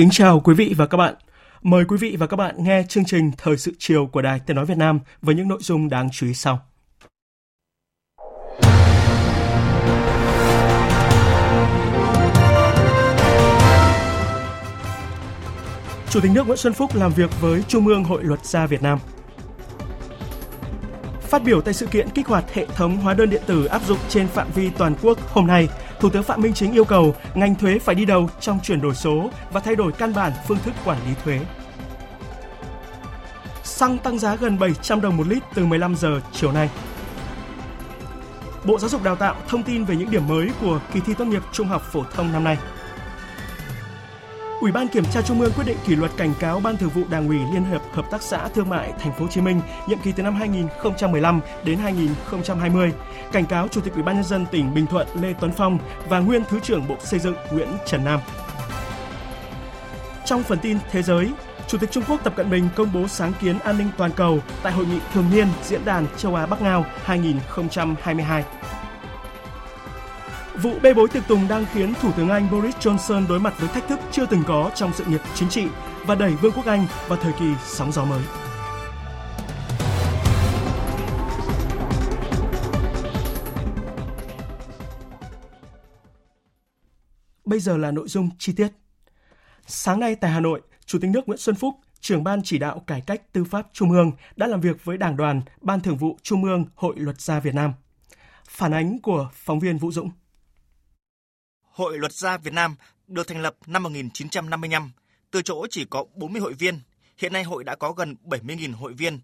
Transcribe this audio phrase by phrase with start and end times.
[0.00, 1.14] Kính chào quý vị và các bạn.
[1.62, 4.56] Mời quý vị và các bạn nghe chương trình Thời sự chiều của Đài Tiếng
[4.56, 6.60] Nói Việt Nam với những nội dung đáng chú ý sau.
[16.10, 18.82] Chủ tịch nước Nguyễn Xuân Phúc làm việc với Trung ương Hội Luật gia Việt
[18.82, 18.98] Nam.
[21.20, 23.98] Phát biểu tại sự kiện kích hoạt hệ thống hóa đơn điện tử áp dụng
[24.08, 25.68] trên phạm vi toàn quốc hôm nay,
[26.00, 28.94] Thủ tướng Phạm Minh Chính yêu cầu ngành thuế phải đi đầu trong chuyển đổi
[28.94, 31.40] số và thay đổi căn bản phương thức quản lý thuế.
[33.62, 36.70] Xăng tăng giá gần 700 đồng một lít từ 15 giờ chiều nay.
[38.64, 41.24] Bộ Giáo dục Đào tạo thông tin về những điểm mới của kỳ thi tốt
[41.24, 42.58] nghiệp trung học phổ thông năm nay.
[44.60, 47.02] Ủy ban Kiểm tra Trung ương quyết định kỷ luật cảnh cáo Ban Thường vụ
[47.10, 49.98] Đảng ủy Liên hiệp Hợp tác xã Thương mại Thành phố Hồ Chí Minh nhiệm
[49.98, 52.92] kỳ từ năm 2015 đến 2020,
[53.32, 56.18] cảnh cáo Chủ tịch Ủy ban nhân dân tỉnh Bình Thuận Lê Tuấn Phong và
[56.18, 58.20] nguyên Thứ trưởng Bộ Xây dựng Nguyễn Trần Nam.
[60.24, 61.30] Trong phần tin thế giới,
[61.68, 64.38] Chủ tịch Trung Quốc Tập Cận Bình công bố sáng kiến an ninh toàn cầu
[64.62, 68.44] tại hội nghị thường niên Diễn đàn Châu Á Bắc Ngao 2022.
[70.62, 73.68] Vụ bê bối tiệc tùng đang khiến Thủ tướng Anh Boris Johnson đối mặt với
[73.68, 75.66] thách thức chưa từng có trong sự nghiệp chính trị
[76.06, 78.22] và đẩy Vương quốc Anh vào thời kỳ sóng gió mới.
[87.44, 88.68] Bây giờ là nội dung chi tiết.
[89.66, 92.82] Sáng nay tại Hà Nội, Chủ tịch nước Nguyễn Xuân Phúc, trưởng ban chỉ đạo
[92.86, 96.18] cải cách tư pháp Trung ương đã làm việc với Đảng đoàn, Ban Thường vụ
[96.22, 97.72] Trung ương Hội Luật gia Việt Nam.
[98.48, 100.10] Phản ánh của phóng viên Vũ Dũng.
[101.80, 102.76] Hội Luật gia Việt Nam
[103.08, 104.90] được thành lập năm 1955,
[105.30, 106.80] từ chỗ chỉ có 40 hội viên,
[107.18, 109.20] hiện nay hội đã có gần 70.000 hội viên,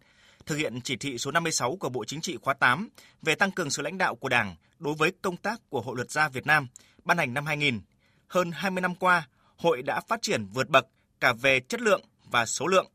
[0.47, 2.89] thực hiện chỉ thị số 56 của Bộ Chính trị khóa 8
[3.23, 6.11] về tăng cường sự lãnh đạo của Đảng đối với công tác của Hội Luật
[6.11, 6.69] gia Việt Nam,
[7.05, 7.81] ban hành năm 2000.
[8.29, 10.87] Hơn 20 năm qua, hội đã phát triển vượt bậc
[11.21, 12.87] cả về chất lượng và số lượng,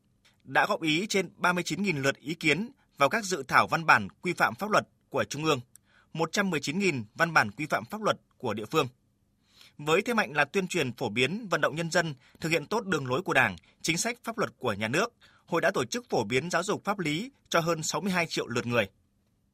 [0.44, 4.34] đã góp ý trên 39.000 lượt ý kiến vào các dự thảo văn bản quy
[4.34, 5.60] phạm pháp luật của Trung ương,
[6.14, 8.88] 119.000 văn bản quy phạm pháp luật của địa phương.
[9.86, 12.86] Với thế mạnh là tuyên truyền phổ biến, vận động nhân dân thực hiện tốt
[12.86, 15.14] đường lối của Đảng, chính sách pháp luật của nhà nước,
[15.46, 18.66] hội đã tổ chức phổ biến giáo dục pháp lý cho hơn 62 triệu lượt
[18.66, 18.90] người.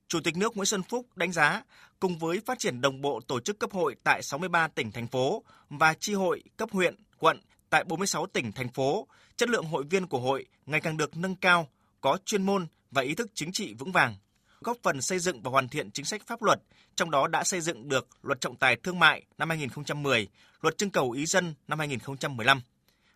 [0.08, 1.64] Chủ tịch nước Nguyễn Xuân Phúc đánh giá,
[2.00, 5.44] cùng với phát triển đồng bộ tổ chức cấp hội tại 63 tỉnh thành phố
[5.70, 7.40] và chi hội cấp huyện, quận
[7.70, 11.36] tại 46 tỉnh thành phố, chất lượng hội viên của hội ngày càng được nâng
[11.36, 11.68] cao,
[12.02, 14.16] có chuyên môn và ý thức chính trị vững vàng,
[14.62, 16.60] góp phần xây dựng và hoàn thiện chính sách pháp luật,
[16.98, 20.28] trong đó đã xây dựng được Luật Trọng tài Thương mại năm 2010,
[20.62, 22.62] Luật Trưng cầu ý dân năm 2015.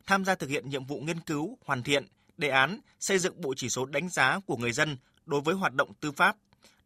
[0.06, 3.54] Tham gia thực hiện nhiệm vụ nghiên cứu, hoàn thiện, đề án xây dựng bộ
[3.58, 6.36] chỉ số đánh giá của người dân đối với hoạt động tư pháp,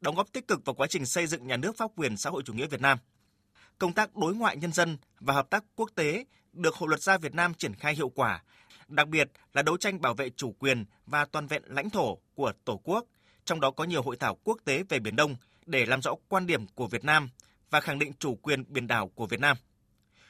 [0.01, 2.43] đóng góp tích cực vào quá trình xây dựng nhà nước pháp quyền xã hội
[2.45, 2.97] chủ nghĩa Việt Nam.
[3.77, 7.17] Công tác đối ngoại nhân dân và hợp tác quốc tế được Hội luật gia
[7.17, 8.43] Việt Nam triển khai hiệu quả,
[8.87, 12.53] đặc biệt là đấu tranh bảo vệ chủ quyền và toàn vẹn lãnh thổ của
[12.65, 13.05] Tổ quốc,
[13.45, 16.47] trong đó có nhiều hội thảo quốc tế về Biển Đông để làm rõ quan
[16.47, 17.29] điểm của Việt Nam
[17.69, 19.57] và khẳng định chủ quyền biển đảo của Việt Nam.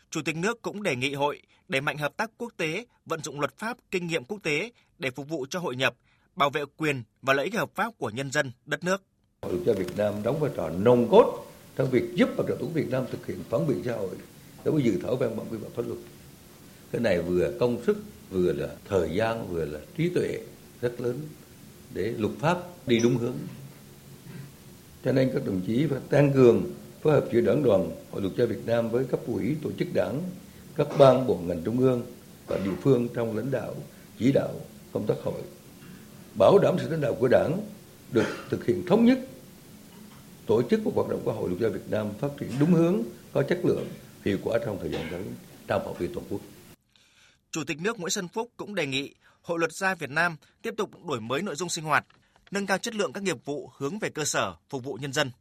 [0.09, 3.39] Chủ tịch nước cũng đề nghị hội đẩy mạnh hợp tác quốc tế, vận dụng
[3.39, 5.95] luật pháp, kinh nghiệm quốc tế để phục vụ cho hội nhập,
[6.35, 9.03] bảo vệ quyền và lợi ích hợp pháp của nhân dân, đất nước.
[9.41, 12.65] Hội cho Việt Nam đóng vai trò nồng cốt trong việc giúp mặt trận tổ
[12.65, 14.15] Việt Nam thực hiện phản biện xã hội
[14.63, 15.99] đối với dự thảo văn bản quy phạm pháp luật.
[16.91, 17.97] Cái này vừa công sức,
[18.29, 20.39] vừa là thời gian, vừa là trí tuệ
[20.81, 21.19] rất lớn
[21.93, 23.37] để luật pháp đi đúng hướng.
[25.05, 26.63] Cho nên các đồng chí phải tăng cường
[27.01, 29.87] phối hợp giữa đảng đoàn Hội luật gia Việt Nam với cấp ủy tổ chức
[29.93, 30.21] đảng,
[30.75, 32.03] các ban bộ ngành trung ương
[32.47, 33.75] và địa phương trong lãnh đạo,
[34.19, 34.51] chỉ đạo
[34.91, 35.41] công tác hội.
[36.39, 37.59] Bảo đảm sự lãnh đạo của đảng
[38.11, 39.19] được thực hiện thống nhất
[40.45, 43.01] tổ chức và hoạt động của Hội luật gia Việt Nam phát triển đúng hướng,
[43.33, 43.87] có chất lượng,
[44.25, 45.23] hiệu quả trong thời gian tới
[45.67, 46.41] trong phạm vi toàn quốc.
[47.51, 50.73] Chủ tịch nước Nguyễn Xuân Phúc cũng đề nghị Hội luật gia Việt Nam tiếp
[50.77, 52.05] tục đổi mới nội dung sinh hoạt,
[52.51, 55.31] nâng cao chất lượng các nghiệp vụ hướng về cơ sở, phục vụ nhân dân.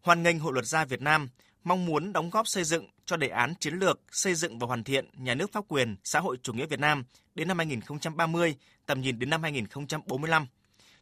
[0.00, 1.28] Hoan nghênh Hội luật gia Việt Nam
[1.64, 4.84] mong muốn đóng góp xây dựng cho đề án chiến lược xây dựng và hoàn
[4.84, 7.04] thiện nhà nước pháp quyền xã hội chủ nghĩa Việt Nam
[7.34, 8.56] đến năm 2030,
[8.86, 10.46] tầm nhìn đến năm 2045.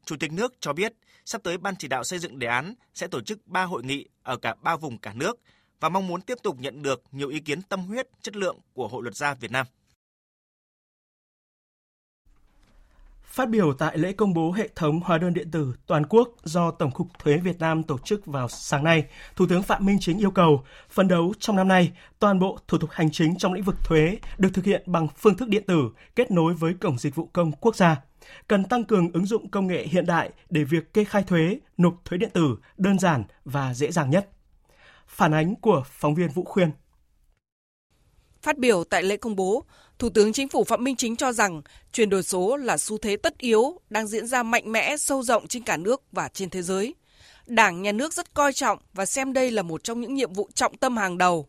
[0.05, 0.93] Chủ tịch nước cho biết,
[1.25, 4.09] sắp tới Ban chỉ đạo xây dựng đề án sẽ tổ chức 3 hội nghị
[4.23, 5.41] ở cả ba vùng cả nước
[5.81, 8.89] và mong muốn tiếp tục nhận được nhiều ý kiến tâm huyết, chất lượng của
[8.89, 9.67] Hội luật gia Việt Nam.
[13.35, 16.71] Phát biểu tại lễ công bố hệ thống hóa đơn điện tử toàn quốc do
[16.71, 19.05] Tổng cục Thuế Việt Nam tổ chức vào sáng nay,
[19.37, 22.79] Thủ tướng Phạm Minh Chính yêu cầu phấn đấu trong năm nay, toàn bộ thủ
[22.79, 25.91] tục hành chính trong lĩnh vực thuế được thực hiện bằng phương thức điện tử
[26.17, 28.03] kết nối với Cổng Dịch vụ Công Quốc gia.
[28.49, 31.95] Cần tăng cường ứng dụng công nghệ hiện đại để việc kê khai thuế, nộp
[32.05, 34.29] thuế điện tử đơn giản và dễ dàng nhất.
[35.07, 36.71] Phản ánh của phóng viên Vũ Khuyên.
[38.45, 39.65] Phát biểu tại lễ công bố,
[39.99, 41.63] Thủ tướng Chính phủ Phạm Minh Chính cho rằng
[41.93, 45.47] chuyển đổi số là xu thế tất yếu đang diễn ra mạnh mẽ, sâu rộng
[45.47, 46.95] trên cả nước và trên thế giới.
[47.47, 50.49] Đảng, Nhà nước rất coi trọng và xem đây là một trong những nhiệm vụ
[50.55, 51.49] trọng tâm hàng đầu.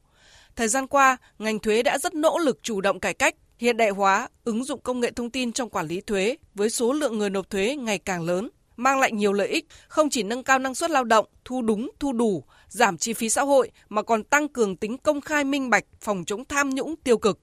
[0.56, 3.90] Thời gian qua, ngành thuế đã rất nỗ lực chủ động cải cách, hiện đại
[3.90, 7.30] hóa, ứng dụng công nghệ thông tin trong quản lý thuế với số lượng người
[7.30, 10.76] nộp thuế ngày càng lớn, mang lại nhiều lợi ích, không chỉ nâng cao năng
[10.76, 12.44] suất lao động, thu đúng, thu đủ,
[12.76, 16.26] giảm chi phí xã hội mà còn tăng cường tính công khai minh bạch, phòng
[16.26, 17.40] chống tham nhũng tiêu cực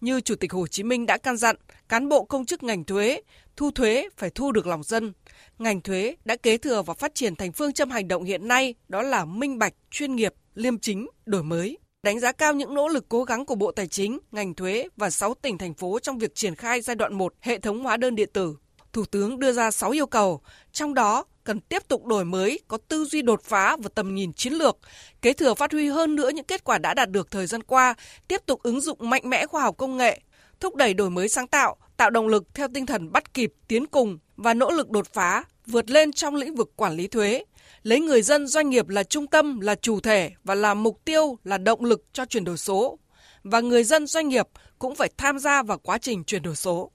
[0.00, 1.56] như Chủ tịch Hồ Chí Minh đã căn dặn,
[1.88, 3.20] cán bộ công chức ngành thuế,
[3.56, 5.12] thu thuế phải thu được lòng dân.
[5.58, 8.74] Ngành thuế đã kế thừa và phát triển thành phương châm hành động hiện nay
[8.88, 11.78] đó là minh bạch, chuyên nghiệp, liêm chính, đổi mới.
[12.02, 15.10] Đánh giá cao những nỗ lực cố gắng của Bộ Tài chính, ngành thuế và
[15.10, 18.14] 6 tỉnh thành phố trong việc triển khai giai đoạn 1 hệ thống hóa đơn
[18.14, 18.56] điện tử.
[18.92, 20.40] Thủ tướng đưa ra 6 yêu cầu,
[20.72, 24.32] trong đó cần tiếp tục đổi mới, có tư duy đột phá và tầm nhìn
[24.32, 24.78] chiến lược,
[25.22, 27.94] kế thừa phát huy hơn nữa những kết quả đã đạt được thời gian qua,
[28.28, 30.20] tiếp tục ứng dụng mạnh mẽ khoa học công nghệ,
[30.60, 33.86] thúc đẩy đổi mới sáng tạo, tạo động lực theo tinh thần bắt kịp, tiến
[33.86, 37.44] cùng và nỗ lực đột phá, vượt lên trong lĩnh vực quản lý thuế,
[37.82, 41.38] lấy người dân doanh nghiệp là trung tâm, là chủ thể và là mục tiêu,
[41.44, 42.98] là động lực cho chuyển đổi số.
[43.42, 44.46] Và người dân doanh nghiệp
[44.78, 46.90] cũng phải tham gia vào quá trình chuyển đổi số.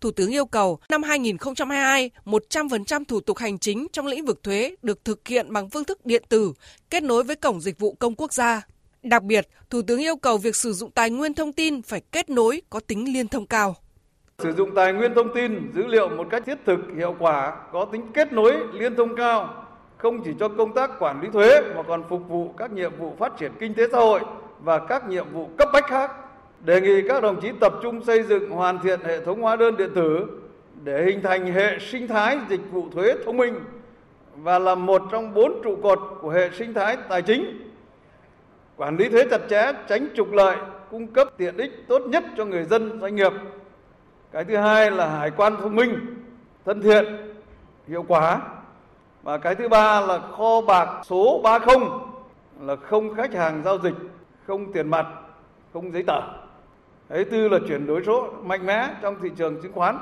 [0.00, 4.74] Thủ tướng yêu cầu năm 2022, 100% thủ tục hành chính trong lĩnh vực thuế
[4.82, 6.52] được thực hiện bằng phương thức điện tử,
[6.90, 8.62] kết nối với Cổng Dịch vụ Công Quốc gia.
[9.02, 12.30] Đặc biệt, Thủ tướng yêu cầu việc sử dụng tài nguyên thông tin phải kết
[12.30, 13.76] nối có tính liên thông cao.
[14.38, 17.84] Sử dụng tài nguyên thông tin, dữ liệu một cách thiết thực, hiệu quả, có
[17.92, 19.66] tính kết nối liên thông cao,
[19.96, 23.14] không chỉ cho công tác quản lý thuế mà còn phục vụ các nhiệm vụ
[23.18, 24.20] phát triển kinh tế xã hội
[24.60, 26.10] và các nhiệm vụ cấp bách khác
[26.64, 29.76] đề nghị các đồng chí tập trung xây dựng hoàn thiện hệ thống hóa đơn
[29.76, 30.26] điện tử
[30.84, 33.60] để hình thành hệ sinh thái dịch vụ thuế thông minh
[34.36, 37.70] và là một trong bốn trụ cột của hệ sinh thái tài chính.
[38.76, 40.56] Quản lý thuế chặt chẽ, tránh trục lợi,
[40.90, 43.32] cung cấp tiện ích tốt nhất cho người dân, doanh nghiệp.
[44.32, 45.98] Cái thứ hai là hải quan thông minh,
[46.64, 47.04] thân thiện,
[47.88, 48.40] hiệu quả.
[49.22, 51.76] Và cái thứ ba là kho bạc số 30
[52.60, 53.94] là không khách hàng giao dịch,
[54.46, 55.06] không tiền mặt,
[55.72, 56.39] không giấy tờ.
[57.10, 59.98] Thứ tư là chuyển đổi số mạnh mẽ trong thị trường chứng khoán.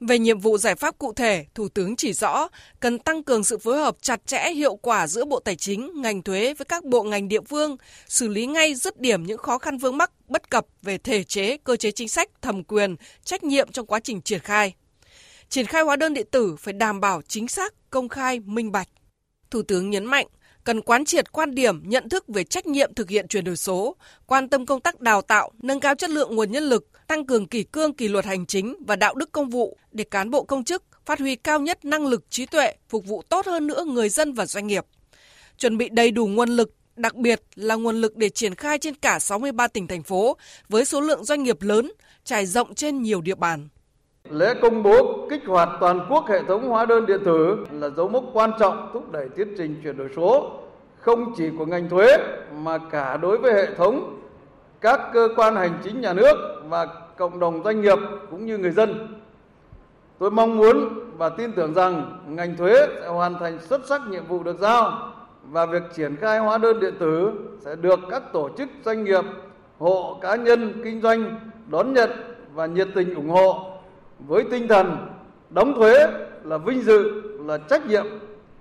[0.00, 2.48] Về nhiệm vụ giải pháp cụ thể, Thủ tướng chỉ rõ
[2.80, 6.22] cần tăng cường sự phối hợp chặt chẽ hiệu quả giữa Bộ Tài chính, ngành
[6.22, 7.76] thuế với các bộ ngành địa phương,
[8.06, 11.56] xử lý ngay dứt điểm những khó khăn vướng mắc bất cập về thể chế,
[11.56, 14.74] cơ chế chính sách, thẩm quyền, trách nhiệm trong quá trình triển khai.
[15.48, 18.88] Triển khai hóa đơn điện tử phải đảm bảo chính xác, công khai, minh bạch.
[19.50, 20.26] Thủ tướng nhấn mạnh,
[20.64, 23.96] cần quán triệt quan điểm, nhận thức về trách nhiệm thực hiện chuyển đổi số,
[24.26, 27.46] quan tâm công tác đào tạo, nâng cao chất lượng nguồn nhân lực, tăng cường
[27.46, 30.64] kỷ cương kỷ luật hành chính và đạo đức công vụ để cán bộ công
[30.64, 34.08] chức phát huy cao nhất năng lực trí tuệ, phục vụ tốt hơn nữa người
[34.08, 34.84] dân và doanh nghiệp.
[35.58, 38.94] Chuẩn bị đầy đủ nguồn lực, đặc biệt là nguồn lực để triển khai trên
[38.94, 40.36] cả 63 tỉnh thành phố
[40.68, 41.92] với số lượng doanh nghiệp lớn,
[42.24, 43.68] trải rộng trên nhiều địa bàn.
[44.30, 48.08] Lễ công bố kích hoạt toàn quốc hệ thống hóa đơn điện tử là dấu
[48.08, 50.50] mốc quan trọng thúc đẩy tiến trình chuyển đổi số
[50.98, 52.16] không chỉ của ngành thuế
[52.56, 54.20] mà cả đối với hệ thống
[54.80, 56.86] các cơ quan hành chính nhà nước và
[57.16, 57.98] cộng đồng doanh nghiệp
[58.30, 59.20] cũng như người dân.
[60.18, 64.26] Tôi mong muốn và tin tưởng rằng ngành thuế sẽ hoàn thành xuất sắc nhiệm
[64.26, 65.12] vụ được giao
[65.42, 69.24] và việc triển khai hóa đơn điện tử sẽ được các tổ chức doanh nghiệp,
[69.78, 72.10] hộ cá nhân kinh doanh đón nhận
[72.54, 73.71] và nhiệt tình ủng hộ
[74.26, 74.96] với tinh thần
[75.50, 76.06] đóng thuế
[76.44, 78.06] là vinh dự, là trách nhiệm,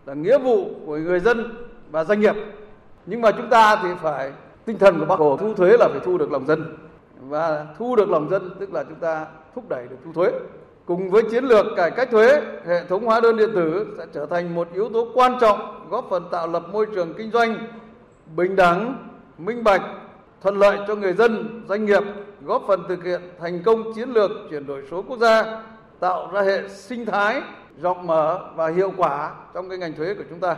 [0.05, 2.35] là nghĩa vụ của người dân và doanh nghiệp.
[3.05, 4.31] Nhưng mà chúng ta thì phải
[4.65, 6.77] tinh thần của bác Hồ thu thuế là phải thu được lòng dân
[7.19, 9.25] và thu được lòng dân tức là chúng ta
[9.55, 10.31] thúc đẩy được thu thuế.
[10.85, 14.25] Cùng với chiến lược cải cách thuế, hệ thống hóa đơn điện tử sẽ trở
[14.25, 17.57] thành một yếu tố quan trọng góp phần tạo lập môi trường kinh doanh
[18.35, 19.81] bình đẳng, minh bạch,
[20.41, 22.03] thuận lợi cho người dân, doanh nghiệp
[22.45, 25.63] góp phần thực hiện thành công chiến lược chuyển đổi số quốc gia,
[25.99, 27.41] tạo ra hệ sinh thái
[27.81, 30.55] rộng mở và hiệu quả trong cái ngành thuế của chúng ta.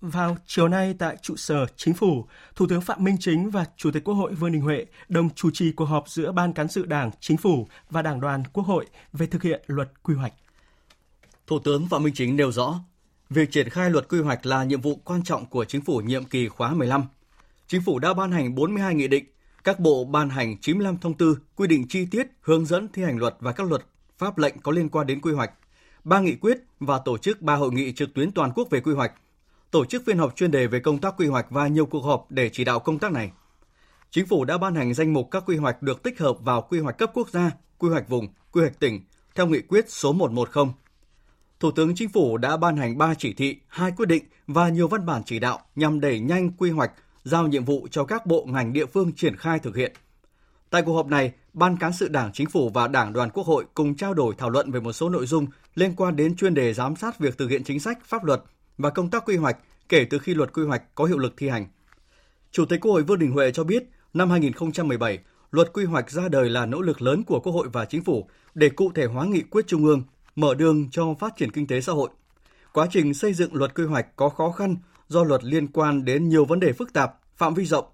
[0.00, 3.90] Vào chiều nay tại trụ sở Chính phủ, Thủ tướng Phạm Minh Chính và Chủ
[3.90, 6.86] tịch Quốc hội Vương Đình Huệ đồng chủ trì cuộc họp giữa Ban Cán sự
[6.86, 10.32] Đảng, Chính phủ và Đảng đoàn Quốc hội về thực hiện luật quy hoạch.
[11.46, 12.74] Thủ tướng Phạm Minh Chính nêu rõ,
[13.30, 16.24] việc triển khai luật quy hoạch là nhiệm vụ quan trọng của Chính phủ nhiệm
[16.24, 17.04] kỳ khóa 15.
[17.66, 19.24] Chính phủ đã ban hành 42 nghị định,
[19.64, 23.18] các bộ ban hành 95 thông tư quy định chi tiết, hướng dẫn thi hành
[23.18, 23.82] luật và các luật
[24.18, 25.50] pháp lệnh có liên quan đến quy hoạch,
[26.04, 28.92] ba nghị quyết và tổ chức ba hội nghị trực tuyến toàn quốc về quy
[28.92, 29.12] hoạch,
[29.70, 32.26] tổ chức phiên họp chuyên đề về công tác quy hoạch và nhiều cuộc họp
[32.30, 33.30] để chỉ đạo công tác này.
[34.10, 36.80] Chính phủ đã ban hành danh mục các quy hoạch được tích hợp vào quy
[36.80, 39.00] hoạch cấp quốc gia, quy hoạch vùng, quy hoạch tỉnh
[39.34, 40.66] theo nghị quyết số 110.
[41.60, 44.88] Thủ tướng Chính phủ đã ban hành 3 chỉ thị, 2 quyết định và nhiều
[44.88, 46.92] văn bản chỉ đạo nhằm đẩy nhanh quy hoạch,
[47.24, 49.92] giao nhiệm vụ cho các bộ ngành địa phương triển khai thực hiện.
[50.70, 53.64] Tại cuộc họp này, Ban cán sự Đảng Chính phủ và Đảng đoàn Quốc hội
[53.74, 56.74] cùng trao đổi thảo luận về một số nội dung liên quan đến chuyên đề
[56.74, 58.42] giám sát việc thực hiện chính sách, pháp luật
[58.78, 59.56] và công tác quy hoạch
[59.88, 61.66] kể từ khi luật quy hoạch có hiệu lực thi hành.
[62.52, 63.84] Chủ tịch Quốc hội Vương Đình Huệ cho biết,
[64.14, 65.18] năm 2017,
[65.50, 68.28] luật quy hoạch ra đời là nỗ lực lớn của Quốc hội và Chính phủ
[68.54, 70.02] để cụ thể hóa nghị quyết Trung ương,
[70.36, 72.10] mở đường cho phát triển kinh tế xã hội.
[72.72, 74.76] Quá trình xây dựng luật quy hoạch có khó khăn
[75.08, 77.84] do luật liên quan đến nhiều vấn đề phức tạp, phạm vi rộng.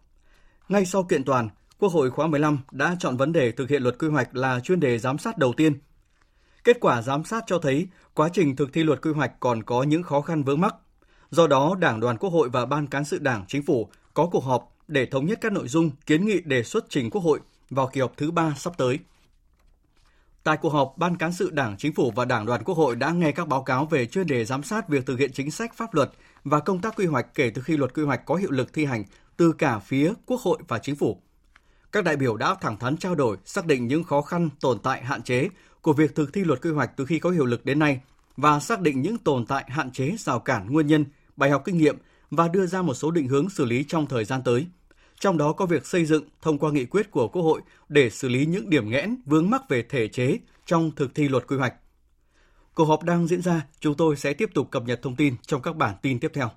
[0.68, 3.99] Ngay sau kiện toàn, Quốc hội khóa 15 đã chọn vấn đề thực hiện luật
[3.99, 5.80] quy hoạch là chuyên đề giám sát đầu tiên.
[6.64, 9.82] Kết quả giám sát cho thấy quá trình thực thi luật quy hoạch còn có
[9.82, 10.75] những khó khăn vướng mắc.
[11.30, 14.44] Do đó, Đảng đoàn Quốc hội và Ban cán sự Đảng Chính phủ có cuộc
[14.44, 17.90] họp để thống nhất các nội dung kiến nghị đề xuất trình Quốc hội vào
[17.92, 18.99] kỳ họp thứ ba sắp tới.
[20.44, 23.11] Tại cuộc họp, Ban cán sự Đảng, Chính phủ và Đảng đoàn Quốc hội đã
[23.11, 25.94] nghe các báo cáo về chuyên đề giám sát việc thực hiện chính sách pháp
[25.94, 26.11] luật
[26.44, 28.84] và công tác quy hoạch kể từ khi luật quy hoạch có hiệu lực thi
[28.84, 29.04] hành
[29.37, 31.22] từ cả phía Quốc hội và Chính phủ.
[31.92, 35.04] Các đại biểu đã thẳng thắn trao đổi, xác định những khó khăn, tồn tại,
[35.04, 35.49] hạn chế
[35.80, 38.00] của việc thực thi luật quy hoạch từ khi có hiệu lực đến nay
[38.37, 41.04] và xác định những tồn tại, hạn chế, rào cản, nguyên nhân,
[41.37, 41.96] bài học kinh nghiệm
[42.30, 44.66] và đưa ra một số định hướng xử lý trong thời gian tới.
[45.23, 48.29] Trong đó có việc xây dựng thông qua nghị quyết của Quốc hội để xử
[48.29, 51.75] lý những điểm nghẽn, vướng mắc về thể chế trong thực thi luật quy hoạch.
[52.75, 55.62] Cuộc họp đang diễn ra, chúng tôi sẽ tiếp tục cập nhật thông tin trong
[55.62, 56.50] các bản tin tiếp theo.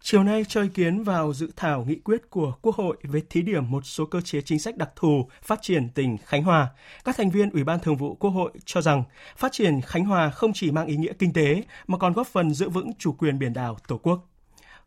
[0.00, 3.42] Chiều nay cho ý kiến vào dự thảo nghị quyết của Quốc hội về thí
[3.42, 6.68] điểm một số cơ chế chính sách đặc thù phát triển tỉnh Khánh Hòa.
[7.04, 9.02] Các thành viên Ủy ban Thường vụ Quốc hội cho rằng
[9.36, 12.50] phát triển Khánh Hòa không chỉ mang ý nghĩa kinh tế mà còn góp phần
[12.50, 14.28] giữ vững chủ quyền biển đảo Tổ quốc.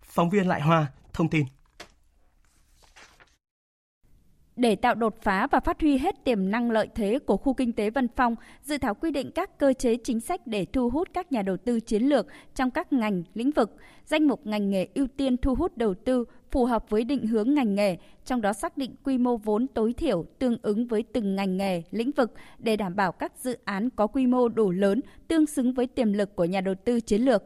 [0.04, 1.46] Phóng viên Lại Hoa thông tin.
[4.56, 7.74] Để tạo đột phá và phát huy hết tiềm năng lợi thế của khu kinh
[7.74, 11.08] tế Vân Phong, dự thảo quy định các cơ chế chính sách để thu hút
[11.14, 14.88] các nhà đầu tư chiến lược trong các ngành, lĩnh vực, danh mục ngành nghề
[14.96, 18.54] ưu tiên thu hút đầu tư phù hợp với định hướng ngành nghề, trong đó
[18.54, 22.34] xác định quy mô vốn tối thiểu tương ứng với từng ngành nghề, lĩnh vực
[22.60, 26.14] để đảm bảo các dự án có quy mô đủ lớn tương xứng với tiềm
[26.14, 27.44] lực của nhà đầu tư chiến lược.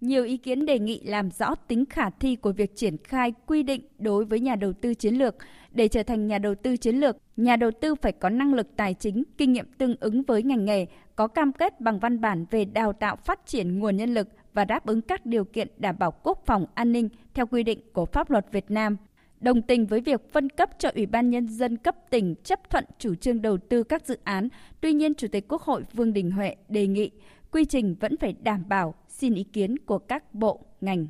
[0.00, 3.62] Nhiều ý kiến đề nghị làm rõ tính khả thi của việc triển khai quy
[3.62, 5.34] định đối với nhà đầu tư chiến lược.
[5.72, 8.66] Để trở thành nhà đầu tư chiến lược, nhà đầu tư phải có năng lực
[8.76, 10.86] tài chính, kinh nghiệm tương ứng với ngành nghề,
[11.16, 14.64] có cam kết bằng văn bản về đào tạo phát triển nguồn nhân lực và
[14.64, 18.04] đáp ứng các điều kiện đảm bảo quốc phòng an ninh theo quy định của
[18.06, 18.96] pháp luật Việt Nam.
[19.40, 22.84] Đồng tình với việc phân cấp cho Ủy ban Nhân dân cấp tỉnh chấp thuận
[22.98, 24.48] chủ trương đầu tư các dự án,
[24.80, 27.10] tuy nhiên Chủ tịch Quốc hội Vương Đình Huệ đề nghị
[27.50, 31.06] quy trình vẫn phải đảm bảo xin ý kiến của các bộ, ngành.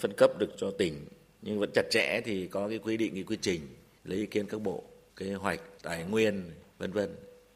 [0.00, 0.94] Phân cấp được cho tỉnh
[1.42, 3.60] nhưng vẫn chặt chẽ thì có cái quy định cái quy trình
[4.04, 4.82] lấy ý kiến các bộ,
[5.16, 6.42] kế hoạch, tài nguyên,
[6.78, 7.08] vân vân.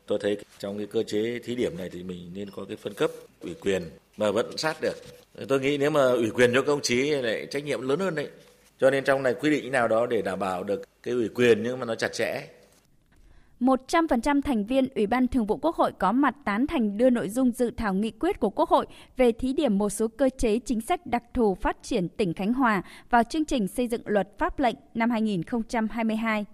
[0.06, 2.94] Tôi thấy trong cái cơ chế thí điểm này thì mình nên có cái phân
[2.94, 3.10] cấp
[3.40, 3.82] ủy quyền
[4.16, 4.94] mà vẫn sát được.
[5.48, 8.14] Tôi nghĩ nếu mà ủy quyền cho các ông chí lại trách nhiệm lớn hơn
[8.14, 8.28] đấy.
[8.80, 11.62] Cho nên trong này quy định nào đó để đảm bảo được cái ủy quyền
[11.62, 12.48] nhưng mà nó chặt chẽ
[13.62, 17.28] 100% thành viên Ủy ban Thường vụ Quốc hội có mặt tán thành đưa nội
[17.28, 20.59] dung dự thảo nghị quyết của Quốc hội về thí điểm một số cơ chế
[20.59, 24.38] chính sách đặc thù phát triển tỉnh Khánh Hòa vào chương trình xây dựng luật
[24.38, 26.45] pháp lệnh năm 2022.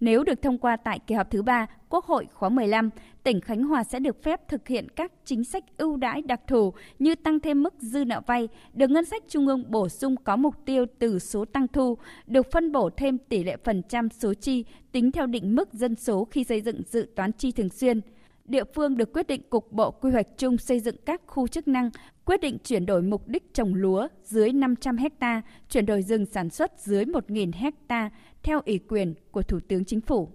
[0.00, 2.90] Nếu được thông qua tại kỳ họp thứ ba Quốc hội khóa 15,
[3.22, 6.72] tỉnh Khánh Hòa sẽ được phép thực hiện các chính sách ưu đãi đặc thù
[6.98, 10.36] như tăng thêm mức dư nợ vay, được ngân sách trung ương bổ sung có
[10.36, 14.34] mục tiêu từ số tăng thu, được phân bổ thêm tỷ lệ phần trăm số
[14.34, 18.00] chi tính theo định mức dân số khi xây dựng dự toán chi thường xuyên.
[18.48, 21.68] Địa phương được quyết định cục bộ quy hoạch chung xây dựng các khu chức
[21.68, 21.90] năng,
[22.24, 26.50] quyết định chuyển đổi mục đích trồng lúa dưới 500 ha, chuyển đổi rừng sản
[26.50, 28.10] xuất dưới 1.000 ha
[28.42, 30.32] theo ủy quyền của Thủ tướng Chính phủ.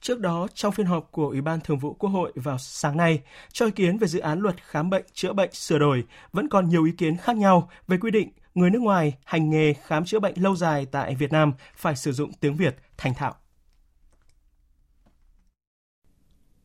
[0.00, 3.22] Trước đó, trong phiên họp của Ủy ban Thường vụ Quốc hội vào sáng nay,
[3.52, 6.68] cho ý kiến về dự án luật khám bệnh chữa bệnh sửa đổi, vẫn còn
[6.68, 10.20] nhiều ý kiến khác nhau về quy định người nước ngoài hành nghề khám chữa
[10.20, 13.34] bệnh lâu dài tại Việt Nam phải sử dụng tiếng Việt thành thạo.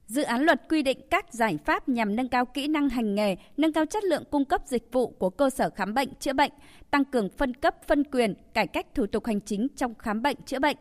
[0.09, 3.35] Dự án luật quy định các giải pháp nhằm nâng cao kỹ năng hành nghề,
[3.57, 6.51] nâng cao chất lượng cung cấp dịch vụ của cơ sở khám bệnh chữa bệnh,
[6.91, 10.37] tăng cường phân cấp phân quyền, cải cách thủ tục hành chính trong khám bệnh
[10.45, 10.77] chữa bệnh.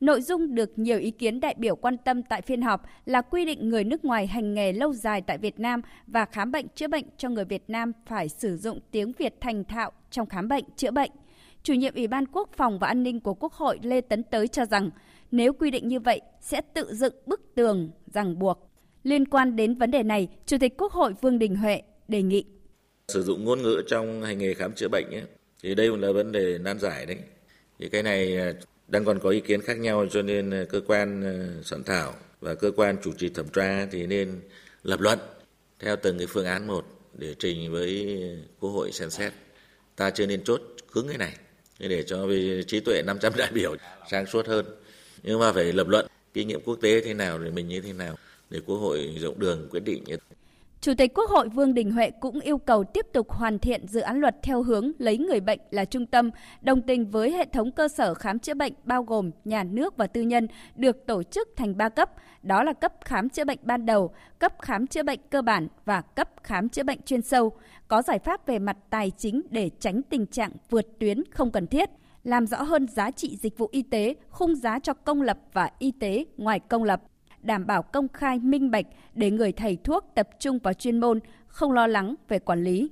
[0.00, 3.44] Nội dung được nhiều ý kiến đại biểu quan tâm tại phiên họp là quy
[3.44, 6.88] định người nước ngoài hành nghề lâu dài tại Việt Nam và khám bệnh chữa
[6.88, 10.64] bệnh cho người Việt Nam phải sử dụng tiếng Việt thành thạo trong khám bệnh
[10.76, 11.10] chữa bệnh.
[11.62, 14.48] Chủ nhiệm Ủy ban Quốc phòng và An ninh của Quốc hội Lê Tấn Tới
[14.48, 14.90] cho rằng
[15.30, 18.70] nếu quy định như vậy sẽ tự dựng bức tường ràng buộc.
[19.02, 22.44] Liên quan đến vấn đề này, Chủ tịch Quốc hội Vương Đình Huệ đề nghị
[23.08, 25.22] sử dụng ngôn ngữ trong hành nghề khám chữa bệnh ấy,
[25.62, 27.16] thì đây là vấn đề nan giải đấy.
[27.78, 28.52] Thì cái này à,
[28.88, 32.14] đang còn có ý kiến khác nhau cho nên à, cơ quan à, soạn thảo
[32.40, 34.40] và cơ quan chủ trì thẩm tra thì nên
[34.82, 35.18] lập luận
[35.78, 38.22] theo từng cái phương án một để trình với
[38.60, 39.32] Quốc hội xem xét.
[39.96, 40.60] Ta chưa nên chốt
[40.92, 41.36] cứng cái này
[41.78, 42.26] để cho
[42.66, 43.76] trí tuệ 500 đại biểu
[44.10, 44.66] sáng suốt hơn.
[45.22, 47.92] Nhưng mà phải lập luận kinh nghiệm quốc tế thế nào rồi mình như thế
[47.92, 48.14] nào
[48.50, 50.04] để Quốc hội rộng đường quyết định.
[50.80, 54.00] Chủ tịch Quốc hội Vương Đình Huệ cũng yêu cầu tiếp tục hoàn thiện dự
[54.00, 57.72] án luật theo hướng lấy người bệnh là trung tâm, đồng tình với hệ thống
[57.72, 61.48] cơ sở khám chữa bệnh bao gồm nhà nước và tư nhân được tổ chức
[61.56, 62.10] thành ba cấp,
[62.42, 66.00] đó là cấp khám chữa bệnh ban đầu, cấp khám chữa bệnh cơ bản và
[66.00, 67.52] cấp khám chữa bệnh chuyên sâu,
[67.88, 71.66] có giải pháp về mặt tài chính để tránh tình trạng vượt tuyến không cần
[71.66, 71.88] thiết
[72.28, 75.70] làm rõ hơn giá trị dịch vụ y tế, khung giá cho công lập và
[75.78, 77.02] y tế ngoài công lập
[77.42, 81.20] đảm bảo công khai minh bạch để người thầy thuốc tập trung vào chuyên môn,
[81.46, 82.90] không lo lắng về quản lý.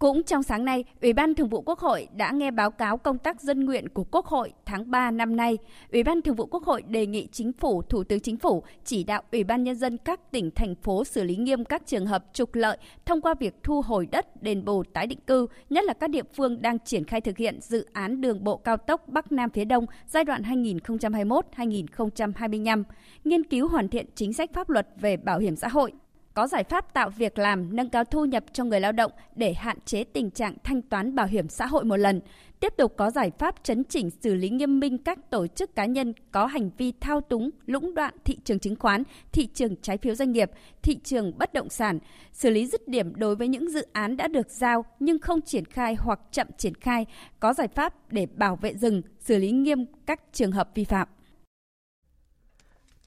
[0.00, 3.18] Cũng trong sáng nay, Ủy ban Thường vụ Quốc hội đã nghe báo cáo công
[3.18, 5.58] tác dân nguyện của Quốc hội tháng 3 năm nay.
[5.92, 9.04] Ủy ban Thường vụ Quốc hội đề nghị Chính phủ, Thủ tướng Chính phủ chỉ
[9.04, 12.24] đạo Ủy ban Nhân dân các tỉnh, thành phố xử lý nghiêm các trường hợp
[12.32, 15.92] trục lợi thông qua việc thu hồi đất, đền bù tái định cư, nhất là
[15.92, 19.32] các địa phương đang triển khai thực hiện dự án đường bộ cao tốc Bắc
[19.32, 22.82] Nam phía Đông giai đoạn 2021-2025,
[23.24, 25.92] nghiên cứu hoàn thiện chính sách pháp luật về bảo hiểm xã hội,
[26.34, 29.54] có giải pháp tạo việc làm, nâng cao thu nhập cho người lao động để
[29.54, 32.20] hạn chế tình trạng thanh toán bảo hiểm xã hội một lần.
[32.60, 35.84] Tiếp tục có giải pháp chấn chỉnh xử lý nghiêm minh các tổ chức cá
[35.84, 39.98] nhân có hành vi thao túng, lũng đoạn thị trường chứng khoán, thị trường trái
[39.98, 40.50] phiếu doanh nghiệp,
[40.82, 41.98] thị trường bất động sản,
[42.32, 45.64] xử lý dứt điểm đối với những dự án đã được giao nhưng không triển
[45.64, 47.06] khai hoặc chậm triển khai,
[47.40, 51.08] có giải pháp để bảo vệ rừng, xử lý nghiêm các trường hợp vi phạm.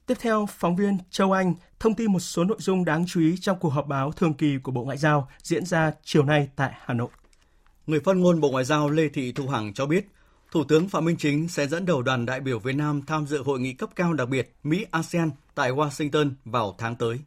[0.06, 3.36] Tiếp theo, phóng viên Châu Anh thông tin một số nội dung đáng chú ý
[3.40, 6.72] trong cuộc họp báo thường kỳ của Bộ Ngoại giao diễn ra chiều nay tại
[6.84, 7.08] Hà Nội.
[7.86, 10.08] Người phát ngôn Bộ Ngoại giao Lê Thị Thu Hằng cho biết,
[10.50, 13.42] Thủ tướng Phạm Minh Chính sẽ dẫn đầu đoàn đại biểu Việt Nam tham dự
[13.42, 17.18] hội nghị cấp cao đặc biệt Mỹ-ASEAN tại Washington vào tháng tới.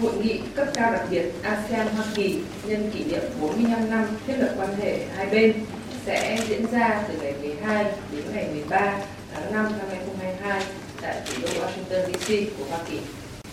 [0.00, 4.54] Hội nghị cấp cao đặc biệt ASEAN-Hoa Kỳ nhân kỷ niệm 45 năm thiết lập
[4.58, 5.64] quan hệ hai bên
[6.04, 8.98] sẽ diễn ra từ ngày 12 đến ngày 13
[9.40, 10.62] tháng 5 năm 2022
[11.00, 12.98] tại thủ đô Washington DC của Hoa Kỳ.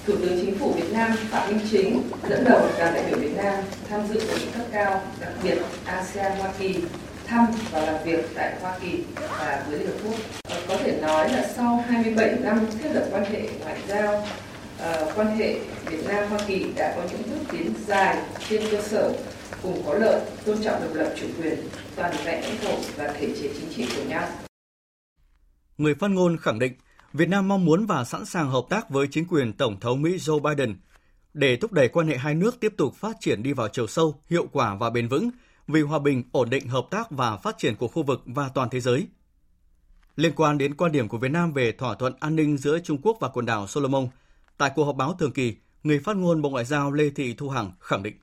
[0.06, 3.38] Thủ tướng Chính phủ Việt Nam Phạm Minh Chính dẫn đầu đoàn đại biểu Việt
[3.38, 6.76] Nam tham dự hội nghị cấp cao đặc biệt ASEAN Hoa Kỳ
[7.28, 9.04] thăm và làm việc tại Hoa Kỳ
[9.40, 10.16] và với Liên Hợp Quốc.
[10.68, 14.28] Có thể nói là sau 27 năm thiết lập quan hệ ngoại giao,
[14.80, 18.18] ờ, quan hệ Việt Nam Hoa Kỳ đã có những bước tiến dài
[18.50, 19.12] trên cơ sở
[19.64, 21.58] cùng có lợi, tôn trọng độc lập chủ quyền,
[21.96, 24.28] toàn vẹn lãnh thổ và thể chế chính trị của nhau.
[25.78, 26.74] Người phát ngôn khẳng định
[27.14, 30.18] Việt Nam mong muốn và sẵn sàng hợp tác với chính quyền Tổng thống Mỹ
[30.18, 30.76] Joe Biden
[31.34, 34.20] để thúc đẩy quan hệ hai nước tiếp tục phát triển đi vào chiều sâu,
[34.30, 35.30] hiệu quả và bền vững
[35.68, 38.70] vì hòa bình, ổn định, hợp tác và phát triển của khu vực và toàn
[38.70, 39.08] thế giới.
[40.16, 43.02] Liên quan đến quan điểm của Việt Nam về thỏa thuận an ninh giữa Trung
[43.02, 44.08] Quốc và quần đảo Solomon,
[44.58, 47.50] tại cuộc họp báo thường kỳ, người phát ngôn Bộ Ngoại giao Lê Thị Thu
[47.50, 48.16] Hằng khẳng định.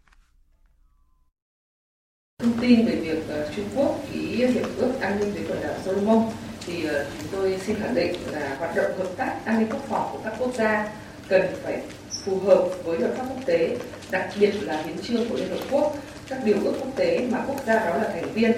[2.38, 5.74] Thông tin về việc ờ, Trung Quốc ký hiệp ước an ninh với quần đảo
[5.84, 6.32] Solomon
[6.66, 9.82] thì ờ, chúng tôi xin khẳng định là hoạt động hợp tác an ninh quốc
[9.88, 10.88] phòng của các quốc gia
[11.28, 11.82] cần phải
[12.24, 13.76] phù hợp với luật pháp quốc tế,
[14.10, 15.96] đặc biệt là hiến trương của Liên Hợp Quốc,
[16.28, 18.52] các điều ước quốc tế mà quốc gia đó là thành viên,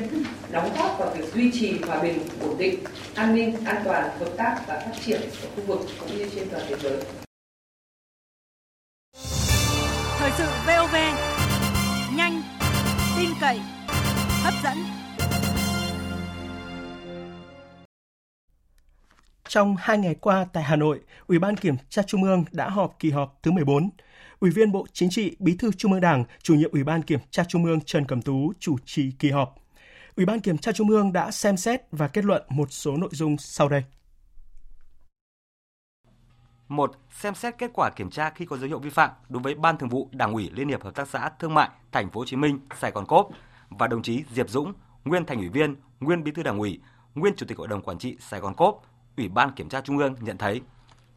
[0.51, 4.31] đóng góp vào việc duy trì hòa bình, ổn định, an ninh, an toàn, hợp
[4.37, 6.97] tác và phát triển ở khu vực cũng như trên toàn thế giới.
[10.19, 10.95] Thời sự VOV,
[12.17, 12.43] nhanh,
[13.19, 13.61] tin cậy,
[14.43, 14.94] hấp dẫn.
[19.55, 22.97] Trong hai ngày qua tại Hà Nội, Ủy ban Kiểm tra Trung ương đã họp
[22.99, 23.91] kỳ họp thứ 14.
[24.41, 27.21] Ủy viên Bộ Chính trị, Bí thư Trung ương Đảng, chủ nhiệm Ủy ban Kiểm
[27.31, 29.55] tra Trung ương Trần Cẩm Tú chủ trì kỳ họp.
[30.17, 33.11] Ủy ban Kiểm tra Trung ương đã xem xét và kết luận một số nội
[33.13, 33.85] dung sau đây.
[36.69, 39.55] một Xem xét kết quả kiểm tra khi có dấu hiệu vi phạm đối với
[39.55, 42.27] Ban Thường vụ Đảng ủy Liên hiệp Hợp tác xã Thương mại Thành phố Hồ
[42.27, 43.29] Chí Minh, Sài Gòn Cốp
[43.69, 44.73] và đồng chí Diệp Dũng,
[45.05, 46.81] nguyên thành ủy viên, nguyên bí thư Đảng ủy,
[47.15, 49.99] nguyên chủ tịch Hội đồng quản trị Sài Gòn Cốp Ủy ban Kiểm tra Trung
[49.99, 50.61] ương nhận thấy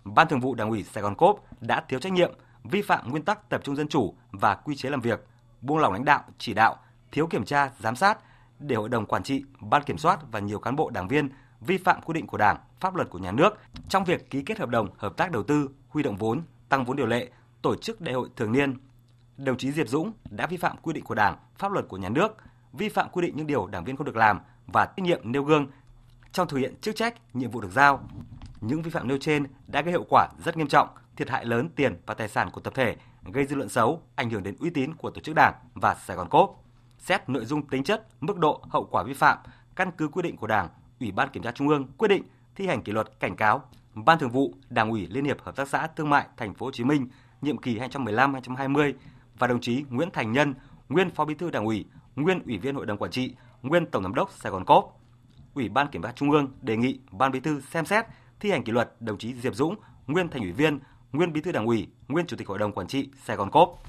[0.03, 2.31] Ban Thường vụ Đảng ủy Sài Gòn Cốp đã thiếu trách nhiệm,
[2.63, 5.27] vi phạm nguyên tắc tập trung dân chủ và quy chế làm việc,
[5.61, 6.75] buông lỏng lãnh đạo, chỉ đạo,
[7.11, 8.17] thiếu kiểm tra, giám sát
[8.59, 11.29] để hội đồng quản trị, ban kiểm soát và nhiều cán bộ đảng viên
[11.61, 13.57] vi phạm quy định của Đảng, pháp luật của nhà nước
[13.89, 16.97] trong việc ký kết hợp đồng hợp tác đầu tư, huy động vốn, tăng vốn
[16.97, 17.29] điều lệ,
[17.61, 18.77] tổ chức đại hội thường niên.
[19.37, 22.09] Đồng chí Diệp Dũng đã vi phạm quy định của Đảng, pháp luật của nhà
[22.09, 22.37] nước,
[22.73, 25.43] vi phạm quy định những điều đảng viên không được làm và trách nhiệm nêu
[25.43, 25.67] gương
[26.31, 28.09] trong thực hiện chức trách, nhiệm vụ được giao.
[28.61, 31.69] Những vi phạm nêu trên đã gây hậu quả rất nghiêm trọng, thiệt hại lớn
[31.75, 32.95] tiền và tài sản của tập thể,
[33.33, 36.17] gây dư luận xấu, ảnh hưởng đến uy tín của tổ chức đảng và Sài
[36.17, 36.63] Gòn Cốp.
[36.99, 39.37] Xét nội dung tính chất, mức độ, hậu quả vi phạm,
[39.75, 42.23] căn cứ quy định của Đảng, Ủy ban Kiểm tra Trung ương quyết định
[42.55, 43.61] thi hành kỷ luật cảnh cáo
[44.05, 46.71] Ban Thường vụ Đảng ủy Liên hiệp Hợp tác xã Thương mại Thành phố Hồ
[46.71, 47.07] Chí Minh
[47.41, 48.93] nhiệm kỳ 2015-2020
[49.37, 50.53] và đồng chí Nguyễn Thành Nhân,
[50.89, 51.85] nguyên Phó Bí thư Đảng ủy,
[52.15, 54.96] nguyên Ủy viên Hội đồng Quản trị, nguyên Tổng giám đốc Sài Gòn Cốp.
[55.57, 58.05] Ủy ban Kiểm tra Trung ương đề nghị Ban Bí thư xem xét
[58.39, 59.75] thi hành kỷ luật đồng chí Diệp Dũng,
[60.07, 60.79] nguyên Thành ủy viên,
[61.11, 63.83] nguyên Bí thư Đảng ủy, nguyên Chủ tịch Hội đồng Quản trị Sài Gòn Cốp.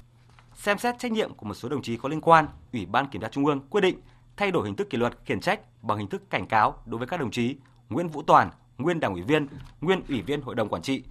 [0.55, 3.23] Xem xét trách nhiệm của một số đồng chí có liên quan, Ủy ban Kiểm
[3.23, 4.01] tra Trung ương quyết định
[4.37, 7.09] thay đổi hình thức kỷ luật khiển trách bằng hình thức cảnh cáo đối với
[7.09, 7.57] các đồng chí
[7.89, 9.47] Nguyễn Vũ Toàn, nguyên Đảng ủy viên,
[9.81, 11.03] nguyên Ủy viên Hội đồng Quản trị,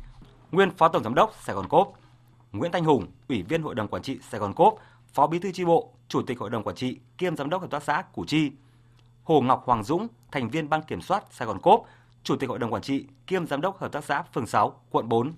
[0.52, 1.94] nguyên Phó Tổng giám đốc Sài Gòn Cốp,
[2.52, 4.76] Nguyễn Thanh Hùng, Ủy viên Hội đồng Quản trị Sài Gòn Cốp,
[5.14, 7.72] Phó Bí thư chi bộ, Chủ tịch Hội đồng Quản trị kiêm Giám đốc Hợp
[7.72, 8.52] tác xã Củ Chi,
[9.28, 11.84] Hồ Ngọc Hoàng Dũng, thành viên Ban Kiểm soát Sài Gòn Cốp,
[12.24, 15.10] Chủ tịch Hội đồng Quản trị kiêm Giám đốc Hợp tác xã Phường 6, quận
[15.10, 15.34] 4.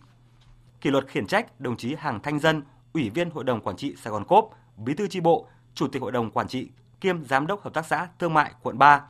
[0.82, 3.96] Kỷ luật khiển trách đồng chí Hàng Thanh Dân, Ủy viên Hội đồng Quản trị
[3.96, 6.70] Sài Gòn Cốp, Bí thư chi bộ, Chủ tịch Hội đồng Quản trị
[7.02, 9.02] kiêm Giám đốc Hợp tác xã Thương mại quận 3.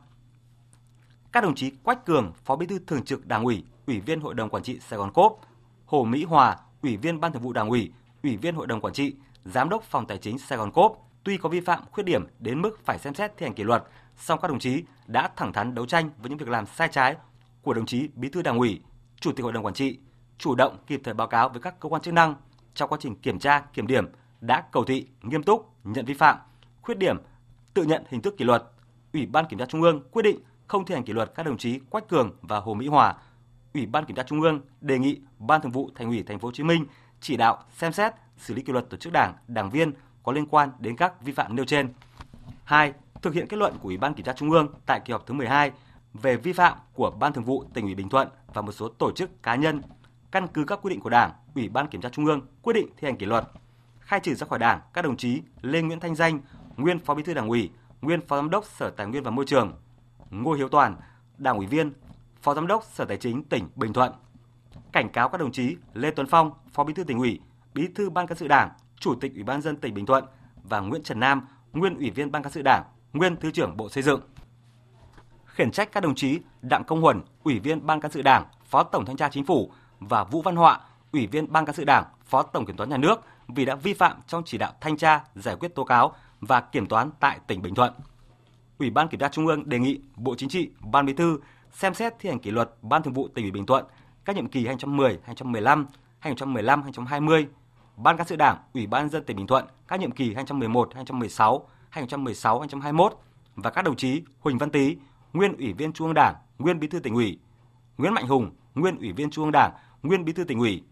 [1.32, 4.34] Các đồng chí Quách Cường, Phó Bí thư Thường trực Đảng ủy, Ủy viên Hội
[4.34, 5.40] đồng Quản trị Sài Gòn Cốp,
[5.86, 8.94] Hồ Mỹ Hòa, Ủy viên Ban Thường vụ Đảng ủy, Ủy viên Hội đồng Quản
[8.94, 9.14] trị,
[9.44, 12.62] Giám đốc Phòng Tài chính Sài Gòn Cốp, tuy có vi phạm khuyết điểm đến
[12.62, 13.84] mức phải xem xét thi hành kỷ luật,
[14.20, 17.16] song các đồng chí đã thẳng thắn đấu tranh với những việc làm sai trái
[17.62, 18.80] của đồng chí Bí thư Đảng ủy,
[19.20, 19.98] Chủ tịch Hội đồng Quản trị,
[20.38, 22.34] chủ động kịp thời báo cáo với các cơ quan chức năng
[22.74, 24.08] trong quá trình kiểm tra, kiểm điểm
[24.40, 26.36] đã cầu thị, nghiêm túc, nhận vi phạm,
[26.82, 27.16] khuyết điểm,
[27.74, 28.62] tự nhận hình thức kỷ luật.
[29.12, 31.56] Ủy ban Kiểm tra Trung ương quyết định không thi hành kỷ luật các đồng
[31.56, 33.14] chí Quách Cường và Hồ Mỹ Hòa.
[33.74, 36.48] Ủy ban Kiểm tra Trung ương đề nghị Ban Thường vụ Thành ủy Thành phố
[36.48, 36.86] Hồ Chí Minh
[37.20, 40.46] chỉ đạo xem xét xử lý kỷ luật tổ chức đảng, đảng viên có liên
[40.46, 41.92] quan đến các vi phạm nêu trên.
[42.64, 42.92] 2.
[43.22, 45.34] Thực hiện kết luận của Ủy ban Kiểm tra Trung ương tại kỳ họp thứ
[45.34, 45.72] 12
[46.14, 49.12] về vi phạm của Ban Thường vụ tỉnh ủy Bình Thuận và một số tổ
[49.12, 49.82] chức cá nhân
[50.30, 52.86] căn cứ các quy định của Đảng, Ủy ban Kiểm tra Trung ương quyết định
[52.96, 53.44] thi hành kỷ luật,
[54.00, 56.40] khai trừ ra khỏi Đảng các đồng chí Lê Nguyễn Thanh Danh,
[56.76, 59.44] nguyên Phó Bí thư Đảng ủy, nguyên Phó Giám đốc Sở Tài nguyên và Môi
[59.44, 59.72] trường,
[60.30, 60.96] Ngô Hiếu Toàn,
[61.38, 61.92] Đảng ủy viên,
[62.42, 64.12] Phó Giám đốc Sở Tài chính tỉnh Bình Thuận.
[64.92, 67.40] Cảnh cáo các đồng chí Lê Tuấn Phong, Phó Bí thư tỉnh ủy,
[67.74, 70.24] Bí thư Ban cán sự Đảng, Chủ tịch Ủy ban dân tỉnh Bình Thuận
[70.62, 73.88] và Nguyễn Trần Nam, nguyên Ủy viên Ban cán sự Đảng, nguyên Thứ trưởng Bộ
[73.88, 74.20] Xây dựng.
[75.44, 78.82] Khiển trách các đồng chí Đặng Công Huẩn, Ủy viên Ban cán sự Đảng, Phó
[78.82, 80.80] Tổng thanh tra Chính phủ và Vũ Văn Họa,
[81.12, 83.94] Ủy viên Ban cán sự Đảng, Phó Tổng kiểm toán nhà nước vì đã vi
[83.94, 87.62] phạm trong chỉ đạo thanh tra, giải quyết tố cáo và kiểm toán tại tỉnh
[87.62, 87.92] Bình Thuận.
[88.78, 91.40] Ủy ban Kiểm tra Trung ương đề nghị Bộ Chính trị, Ban Bí thư
[91.72, 93.84] xem xét thi hành kỷ luật Ban Thường vụ tỉnh ủy Bình Thuận
[94.24, 95.86] các nhiệm kỳ 2010, 2015,
[96.18, 97.46] 2015, 2020,
[97.96, 101.60] Ban cán sự Đảng, Ủy ban dân tỉnh Bình Thuận các nhiệm kỳ 2011-2016
[101.92, 103.10] 2016-2021
[103.56, 104.96] và các đồng chí Huỳnh Văn Tý,
[105.32, 107.38] nguyên Ủy viên Trung ương Đảng, nguyên Bí thư tỉnh ủy,
[107.98, 109.72] Nguyễn Mạnh Hùng, nguyên Ủy viên Trung ương Đảng,
[110.02, 110.82] nguyên Bí thư tỉnh ủy,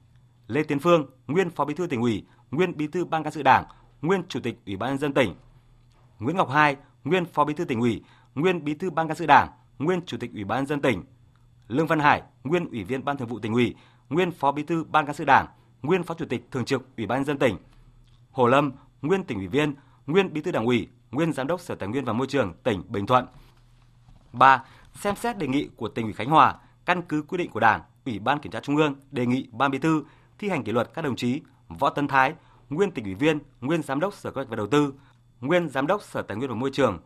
[0.46, 3.42] Lê Tiến Phương, nguyên Phó Bí thư tỉnh ủy, nguyên Bí thư Ban cán sự
[3.42, 3.64] Đảng,
[4.02, 5.34] nguyên Chủ tịch Ủy ban nhân dân tỉnh.
[6.18, 8.02] Nguyễn Ngọc Hai, nguyên Phó Bí thư tỉnh ủy,
[8.34, 11.04] nguyên Bí thư Ban cán sự Đảng, nguyên Chủ tịch Ủy ban nhân dân tỉnh.
[11.68, 13.74] Lương Văn Hải, nguyên Ủy viên Ban Thường vụ tỉnh ủy,
[14.08, 15.46] nguyên Phó Bí thư Ban cán sự Đảng,
[15.82, 17.56] nguyên Phó Chủ tịch Thường trực Ủy ban nhân dân tỉnh.
[18.30, 19.74] Hồ Lâm, nguyên tỉnh ủy viên,
[20.08, 22.82] nguyên Bí thư Đảng ủy, nguyên Giám đốc Sở Tài nguyên và Môi trường tỉnh
[22.88, 23.26] Bình Thuận.
[24.32, 24.64] 3.
[24.94, 27.80] Xem xét đề nghị của tỉnh ủy Khánh Hòa, căn cứ quy định của Đảng,
[28.06, 30.04] Ủy ban Kiểm tra Trung ương đề nghị Ban Bí thư
[30.38, 32.34] thi hành kỷ luật các đồng chí Võ Tấn Thái,
[32.68, 34.94] nguyên tỉnh ủy viên, nguyên giám đốc Sở Kế hoạch và Đầu tư,
[35.40, 36.98] nguyên giám đốc Sở Tài nguyên và Môi trường,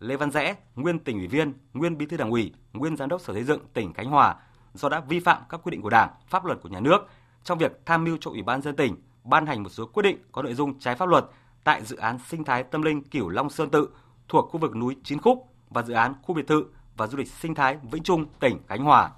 [0.00, 3.20] Lê Văn Rẽ, nguyên tỉnh ủy viên, nguyên bí thư Đảng ủy, nguyên giám đốc
[3.20, 4.36] Sở Xây dựng tỉnh Khánh Hòa
[4.74, 6.98] do đã vi phạm các quy định của Đảng, pháp luật của nhà nước
[7.44, 10.18] trong việc tham mưu cho Ủy ban dân tỉnh ban hành một số quyết định
[10.32, 11.24] có nội dung trái pháp luật
[11.68, 13.88] tại dự án sinh thái tâm linh Cửu Long Sơn Tự
[14.28, 16.64] thuộc khu vực núi Chín Khúc và dự án khu biệt thự
[16.96, 19.10] và du lịch sinh thái Vĩnh Trung, tỉnh Khánh Hòa.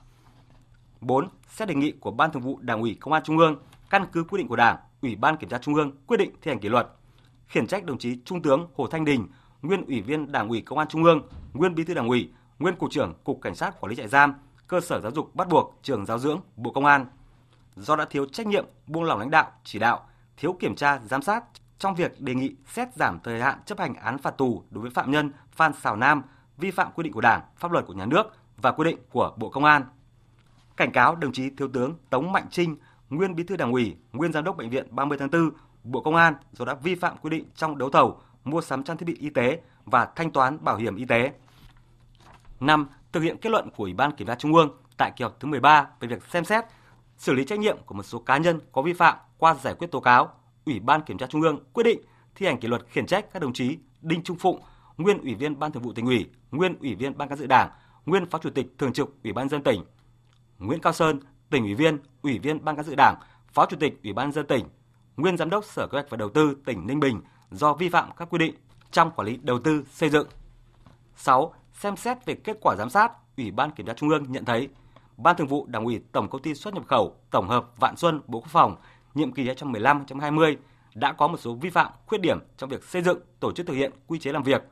[1.01, 1.29] 4.
[1.49, 3.57] Xét đề nghị của Ban Thường vụ Đảng ủy Công an Trung ương
[3.91, 6.51] căn cứ quy định của Đảng, Ủy ban Kiểm tra Trung ương quyết định thi
[6.51, 6.89] hành kỷ luật,
[7.47, 9.29] khiển trách đồng chí Trung tướng Hồ Thanh Đình,
[9.63, 12.77] nguyên Ủy viên Đảng ủy Công an Trung ương, nguyên Bí thư Đảng ủy, nguyên
[12.77, 14.35] Cục trưởng Cục Cảnh sát Quản lý trại giam,
[14.67, 17.07] cơ sở giáo dục bắt buộc, trường giáo dưỡng, Bộ Công an.
[17.77, 21.23] Do đã thiếu trách nhiệm, buông lỏng lãnh đạo, chỉ đạo, thiếu kiểm tra, giám
[21.23, 21.45] sát
[21.81, 24.91] trong việc đề nghị xét giảm thời hạn chấp hành án phạt tù đối với
[24.91, 26.23] phạm nhân Phan Xào Nam
[26.59, 28.25] vi phạm quy định của Đảng, pháp luật của nhà nước
[28.57, 29.85] và quy định của Bộ Công an
[30.77, 32.77] cảnh cáo đồng chí Thiếu tướng Tống Mạnh Trinh,
[33.11, 35.51] nguyên Bí thư Đảng ủy, nguyên Giám đốc bệnh viện 30 tháng 4,
[35.85, 38.97] Bộ Công an do đã vi phạm quy định trong đấu thầu, mua sắm trang
[38.97, 41.33] thiết bị y tế và thanh toán bảo hiểm y tế.
[42.61, 42.87] 5.
[43.13, 45.49] Thực hiện kết luận của Ủy ban Kiểm tra Trung ương tại kỳ họp thứ
[45.49, 46.65] 13 về việc xem xét
[47.17, 49.91] xử lý trách nhiệm của một số cá nhân có vi phạm qua giải quyết
[49.91, 52.01] tố cáo, Ủy ban Kiểm tra Trung ương quyết định
[52.35, 54.61] thi hành kỷ luật khiển trách các đồng chí Đinh Trung Phụng,
[54.97, 57.71] nguyên Ủy viên Ban Thường vụ tỉnh ủy, nguyên Ủy viên Ban Cán sự Đảng,
[58.07, 59.85] nguyên Phó Chủ tịch Thường trực Ủy ban dân tỉnh,
[60.59, 61.21] Nguyễn Cao Sơn,
[61.51, 63.17] tỉnh ủy viên, Ủy viên Ban Cán sự Đảng,
[63.53, 64.65] Phó Chủ tịch Ủy ban dân tỉnh,
[65.17, 67.21] nguyên Giám đốc Sở Kế hoạch và Đầu tư tỉnh Ninh Bình
[67.51, 68.55] do vi phạm các quy định
[68.91, 70.29] trong quản lý đầu tư xây dựng.
[71.17, 71.55] 6.
[71.73, 74.69] Xem xét về kết quả giám sát, Ủy ban Kiểm tra Trung ương nhận thấy
[75.17, 78.21] Ban Thường vụ Đảng ủy Tổng công ty xuất nhập khẩu Tổng hợp Vạn Xuân
[78.27, 78.77] Bộ Quốc phòng
[79.15, 80.57] nhiệm kỳ 2015-2020
[80.95, 83.75] đã có một số vi phạm, khuyết điểm trong việc xây dựng, tổ chức thực
[83.75, 84.63] hiện quy chế làm việc,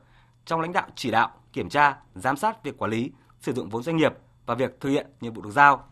[0.45, 3.83] trong lãnh đạo chỉ đạo, kiểm tra, giám sát việc quản lý, sử dụng vốn
[3.83, 4.13] doanh nghiệp
[4.45, 5.83] và việc thực hiện nhiệm vụ được giao.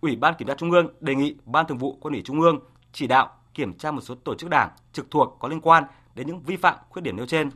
[0.00, 2.60] Ủy ban Kiểm tra Trung ương đề nghị Ban Thường vụ Quân ủy Trung ương
[2.92, 5.84] chỉ đạo kiểm tra một số tổ chức đảng trực thuộc có liên quan
[6.14, 7.50] đến những vi phạm khuyết điểm nêu trên.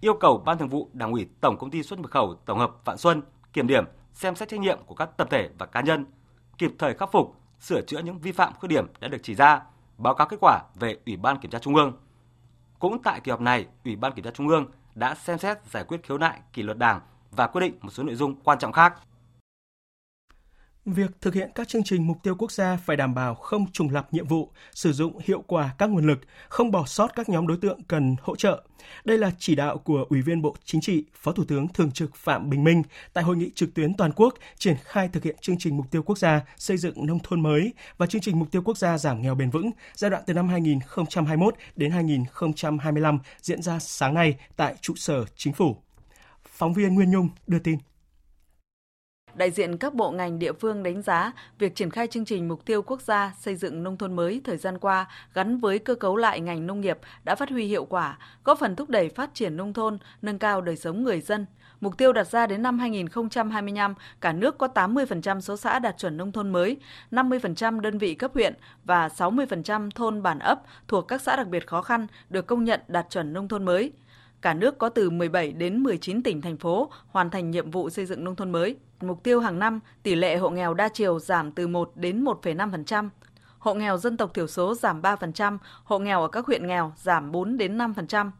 [0.00, 2.84] Yêu cầu Ban Thường vụ Đảng ủy Tổng công ty xuất nhập khẩu tổng hợp
[2.84, 6.06] Vạn Xuân kiểm điểm, xem xét trách nhiệm của các tập thể và cá nhân,
[6.58, 9.62] kịp thời khắc phục, sửa chữa những vi phạm khuyết điểm đã được chỉ ra,
[9.98, 11.92] báo cáo kết quả về Ủy ban Kiểm tra Trung ương.
[12.78, 15.84] Cũng tại kỳ họp này, Ủy ban Kiểm tra Trung ương đã xem xét giải
[15.84, 17.00] quyết khiếu nại kỷ luật Đảng
[17.30, 18.94] và quyết định một số nội dung quan trọng khác.
[20.86, 23.90] Việc thực hiện các chương trình mục tiêu quốc gia phải đảm bảo không trùng
[23.90, 26.18] lập nhiệm vụ, sử dụng hiệu quả các nguồn lực,
[26.48, 28.62] không bỏ sót các nhóm đối tượng cần hỗ trợ.
[29.04, 32.16] Đây là chỉ đạo của Ủy viên Bộ Chính trị, Phó Thủ tướng Thường trực
[32.16, 35.58] Phạm Bình Minh tại hội nghị trực tuyến toàn quốc triển khai thực hiện chương
[35.58, 38.62] trình mục tiêu quốc gia xây dựng nông thôn mới và chương trình mục tiêu
[38.64, 43.78] quốc gia giảm nghèo bền vững giai đoạn từ năm 2021 đến 2025 diễn ra
[43.78, 45.76] sáng nay tại trụ sở Chính phủ.
[46.48, 47.78] Phóng viên Nguyên Nhung đưa tin
[49.34, 52.64] đại diện các bộ ngành địa phương đánh giá việc triển khai chương trình mục
[52.64, 56.16] tiêu quốc gia xây dựng nông thôn mới thời gian qua gắn với cơ cấu
[56.16, 59.56] lại ngành nông nghiệp đã phát huy hiệu quả, góp phần thúc đẩy phát triển
[59.56, 61.46] nông thôn, nâng cao đời sống người dân.
[61.80, 66.16] Mục tiêu đặt ra đến năm 2025, cả nước có 80% số xã đạt chuẩn
[66.16, 66.76] nông thôn mới,
[67.10, 71.66] 50% đơn vị cấp huyện và 60% thôn bản ấp thuộc các xã đặc biệt
[71.66, 73.92] khó khăn được công nhận đạt chuẩn nông thôn mới.
[74.44, 78.06] Cả nước có từ 17 đến 19 tỉnh thành phố hoàn thành nhiệm vụ xây
[78.06, 78.76] dựng nông thôn mới.
[79.00, 83.08] Mục tiêu hàng năm, tỷ lệ hộ nghèo đa chiều giảm từ 1 đến 1,5%,
[83.58, 87.32] hộ nghèo dân tộc thiểu số giảm 3%, hộ nghèo ở các huyện nghèo giảm
[87.32, 88.30] 4 đến 5%.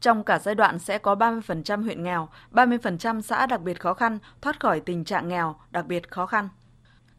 [0.00, 4.18] Trong cả giai đoạn sẽ có 30% huyện nghèo, 30% xã đặc biệt khó khăn
[4.40, 6.48] thoát khỏi tình trạng nghèo đặc biệt khó khăn.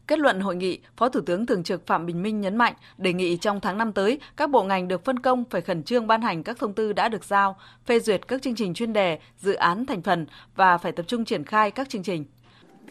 [0.08, 3.12] Kết luận hội nghị, Phó Thủ tướng Thường trực Phạm Bình Minh nhấn mạnh, đề
[3.12, 6.22] nghị trong tháng năm tới, các bộ ngành được phân công phải khẩn trương ban
[6.22, 9.54] hành các thông tư đã được giao, phê duyệt các chương trình chuyên đề, dự
[9.54, 12.24] án thành phần và phải tập trung triển khai các chương trình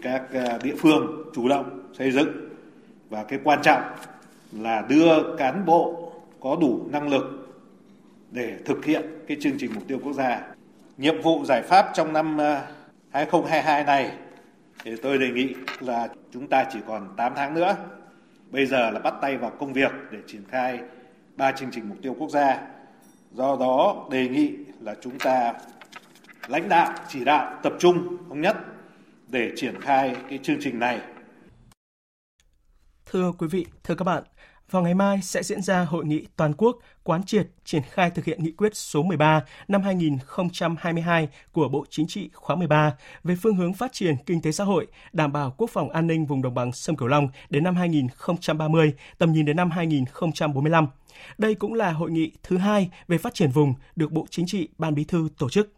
[0.02, 2.28] các à, địa phương chủ động xây dựng
[3.10, 3.82] và cái quan trọng
[4.52, 7.24] là đưa cán bộ có đủ năng lực
[8.32, 10.42] để thực hiện cái chương trình mục tiêu quốc gia.
[10.98, 12.62] Nhiệm vụ giải pháp trong năm à,
[13.12, 14.12] 2022 này
[14.84, 17.76] thì tôi đề nghị là chúng ta chỉ còn 8 tháng nữa.
[18.50, 20.80] Bây giờ là bắt tay vào công việc để triển khai
[21.36, 22.62] ba chương trình mục tiêu quốc gia.
[23.32, 25.54] Do đó đề nghị là chúng ta
[26.48, 28.58] lãnh đạo chỉ đạo tập trung thống nhất
[29.28, 31.02] để triển khai cái chương trình này.
[33.06, 34.24] Thưa quý vị, thưa các bạn,
[34.72, 38.26] vào ngày mai sẽ diễn ra hội nghị toàn quốc quán triệt triển khai thực
[38.26, 43.56] hiện nghị quyết số 13 năm 2022 của Bộ Chính trị khóa 13 về phương
[43.56, 46.54] hướng phát triển kinh tế xã hội, đảm bảo quốc phòng an ninh vùng đồng
[46.54, 50.88] bằng sông Cửu Long đến năm 2030, tầm nhìn đến năm 2045.
[51.38, 54.68] Đây cũng là hội nghị thứ hai về phát triển vùng được Bộ Chính trị
[54.78, 55.74] Ban Bí thư tổ chức.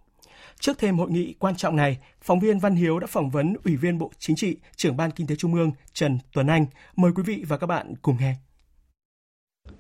[0.59, 3.75] Trước thêm hội nghị quan trọng này, phóng viên Văn Hiếu đã phỏng vấn Ủy
[3.75, 6.65] viên Bộ Chính trị, trưởng Ban Kinh tế Trung ương Trần Tuấn Anh.
[6.95, 8.35] Mời quý vị và các bạn cùng nghe.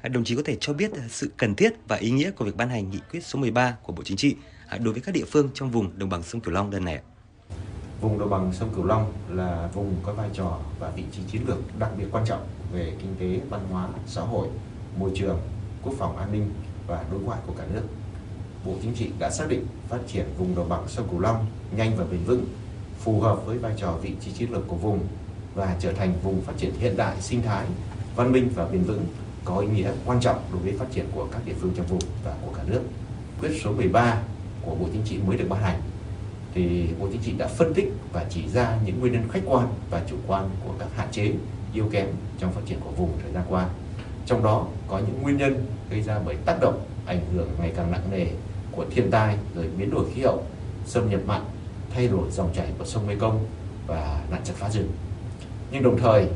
[0.03, 2.69] Đồng chí có thể cho biết sự cần thiết và ý nghĩa của việc ban
[2.69, 4.35] hành nghị quyết số 13 của Bộ Chính trị
[4.67, 6.99] à, đối với các địa phương trong vùng đồng bằng sông Cửu Long lần này.
[8.01, 11.41] Vùng đồng bằng sông Cửu Long là vùng có vai trò và vị trí chiến
[11.47, 14.47] lược đặc biệt quan trọng về kinh tế, văn hóa, xã hội,
[14.97, 15.39] môi trường,
[15.83, 16.49] quốc phòng an ninh
[16.87, 17.83] và đối ngoại của cả nước.
[18.65, 21.97] Bộ Chính trị đã xác định phát triển vùng đồng bằng sông Cửu Long nhanh
[21.97, 22.45] và bền vững,
[22.99, 25.07] phù hợp với vai trò vị trí chiến lược của vùng
[25.55, 27.65] và trở thành vùng phát triển hiện đại, sinh thái,
[28.15, 29.05] văn minh và bền vững
[29.49, 31.99] có ý nghĩa quan trọng đối với phát triển của các địa phương trong vùng
[32.23, 32.81] và của cả nước.
[33.41, 34.21] Quyết số 13
[34.61, 35.81] của Bộ Chính trị mới được ban hành
[36.53, 39.67] thì Bộ Chính trị đã phân tích và chỉ ra những nguyên nhân khách quan
[39.89, 41.33] và chủ quan của các hạn chế,
[41.73, 42.07] yếu kém
[42.39, 43.69] trong phát triển của vùng thời gian qua.
[44.25, 47.91] Trong đó có những nguyên nhân gây ra bởi tác động ảnh hưởng ngày càng
[47.91, 48.27] nặng nề
[48.71, 50.43] của thiên tai rồi biến đổi khí hậu,
[50.85, 51.41] xâm nhập mặn,
[51.93, 53.45] thay đổi dòng chảy của sông Mekong
[53.87, 54.91] và nạn chặt phá rừng.
[55.71, 56.27] Nhưng đồng thời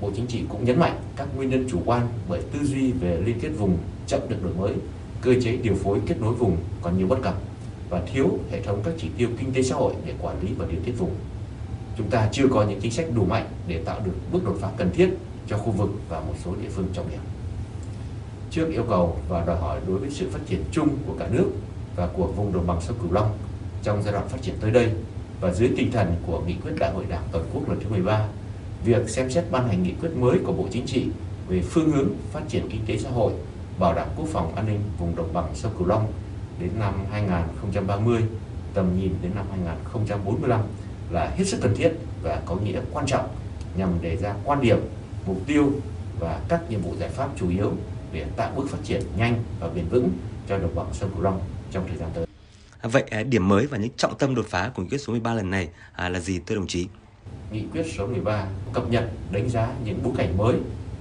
[0.00, 3.20] Bộ Chính trị cũng nhấn mạnh các nguyên nhân chủ quan bởi tư duy về
[3.24, 4.74] liên kết vùng chậm được đổi mới,
[5.20, 7.34] cơ chế điều phối kết nối vùng còn nhiều bất cập
[7.90, 10.66] và thiếu hệ thống các chỉ tiêu kinh tế xã hội để quản lý và
[10.70, 11.14] điều tiết vùng.
[11.98, 14.70] Chúng ta chưa có những chính sách đủ mạnh để tạo được bước đột phá
[14.76, 15.08] cần thiết
[15.46, 17.20] cho khu vực và một số địa phương trọng điểm.
[18.50, 21.50] Trước yêu cầu và đòi hỏi đối với sự phát triển chung của cả nước
[21.96, 23.38] và của vùng đồng bằng sông Cửu Long
[23.82, 24.90] trong giai đoạn phát triển tới đây
[25.40, 28.28] và dưới tinh thần của nghị quyết Đại hội Đảng toàn quốc lần thứ 13,
[28.88, 31.06] việc xem xét ban hành nghị quyết mới của Bộ Chính trị
[31.48, 33.32] về phương hướng phát triển kinh tế xã hội,
[33.78, 36.12] bảo đảm quốc phòng an ninh vùng đồng bằng sông Cửu Long
[36.60, 38.22] đến năm 2030,
[38.74, 40.60] tầm nhìn đến năm 2045
[41.10, 43.28] là hết sức cần thiết và có nghĩa quan trọng
[43.76, 44.78] nhằm đề ra quan điểm,
[45.26, 45.72] mục tiêu
[46.20, 47.72] và các nhiệm vụ giải pháp chủ yếu
[48.12, 50.10] để tạo bước phát triển nhanh và bền vững
[50.48, 52.26] cho đồng bằng sông Cửu Long trong thời gian tới.
[52.82, 55.34] Vậy à, điểm mới và những trọng tâm đột phá của nghị quyết số 13
[55.34, 56.86] lần này à, là gì thưa đồng chí?
[57.52, 60.56] Nghị quyết số 13 cập nhật đánh giá những bối cảnh mới,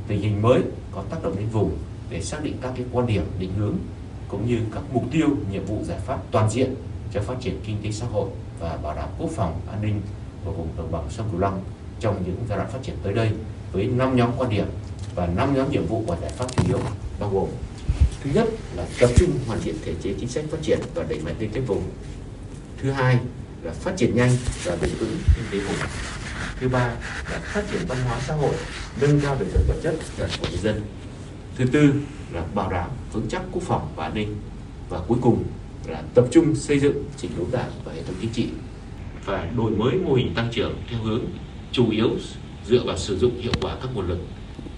[0.07, 0.61] tình hình mới
[0.91, 1.77] có tác động đến vùng
[2.09, 3.77] để xác định các cái quan điểm định hướng
[4.27, 6.75] cũng như các mục tiêu, nhiệm vụ giải pháp toàn diện
[7.13, 10.01] cho phát triển kinh tế xã hội và bảo đảm quốc phòng an ninh
[10.45, 11.63] của vùng đồng bằng sông Cửu Long
[11.99, 13.31] trong những giai đoạn phát triển tới đây
[13.71, 14.65] với 5 nhóm quan điểm
[15.15, 16.79] và 5 nhóm nhiệm vụ và giải pháp chủ yếu
[17.19, 17.47] bao gồm
[18.23, 21.19] thứ nhất là tập trung hoàn thiện thể chế chính sách phát triển và đẩy
[21.19, 21.83] mạnh liên kết vùng
[22.81, 23.17] thứ hai
[23.63, 24.31] là phát triển nhanh
[24.63, 25.77] và bền vững kinh tế vùng
[26.59, 26.87] thứ ba
[27.31, 28.55] là phát triển văn hóa xã hội,
[29.01, 29.95] nâng cao đời sống vật chất
[30.41, 30.81] của người dân.
[31.55, 31.93] Thứ tư
[32.33, 34.35] là bảo đảm vững chắc quốc phòng và an ninh.
[34.89, 35.43] Và cuối cùng
[35.87, 38.47] là tập trung xây dựng chỉnh đốn đảng và hệ thống chính trị
[39.25, 41.21] và đổi mới mô hình tăng trưởng theo hướng
[41.71, 42.09] chủ yếu
[42.67, 44.19] dựa vào sử dụng hiệu quả các nguồn lực,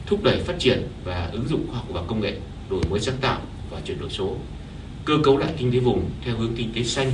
[0.06, 2.38] thúc đẩy phát triển và ứng dụng khoa học và công nghệ,
[2.69, 3.41] đổi mới sáng tạo
[3.72, 4.36] và chuyển đổi số.
[5.06, 7.12] Cơ cấu lại kinh tế vùng theo hướng kinh tế xanh,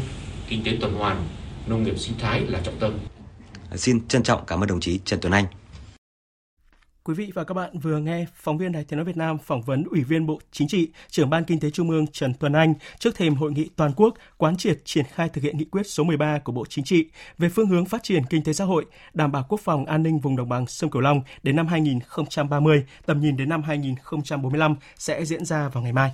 [0.47, 1.23] kinh tế tuần hoàn,
[1.67, 2.93] nông nghiệp sinh thái là trọng tâm
[3.77, 5.45] xin trân trọng cảm ơn đồng chí Trần Tuấn Anh
[7.07, 9.61] Quý vị và các bạn vừa nghe phóng viên Đài Tiếng nói Việt Nam phỏng
[9.61, 12.73] vấn Ủy viên Bộ Chính trị, trưởng ban Kinh tế Trung ương Trần Tuấn Anh
[12.99, 16.03] trước thềm hội nghị toàn quốc quán triệt triển khai thực hiện nghị quyết số
[16.03, 17.05] 13 của Bộ Chính trị
[17.37, 20.19] về phương hướng phát triển kinh tế xã hội, đảm bảo quốc phòng an ninh
[20.19, 25.25] vùng đồng bằng sông Cửu Long đến năm 2030, tầm nhìn đến năm 2045 sẽ
[25.25, 26.11] diễn ra vào ngày mai.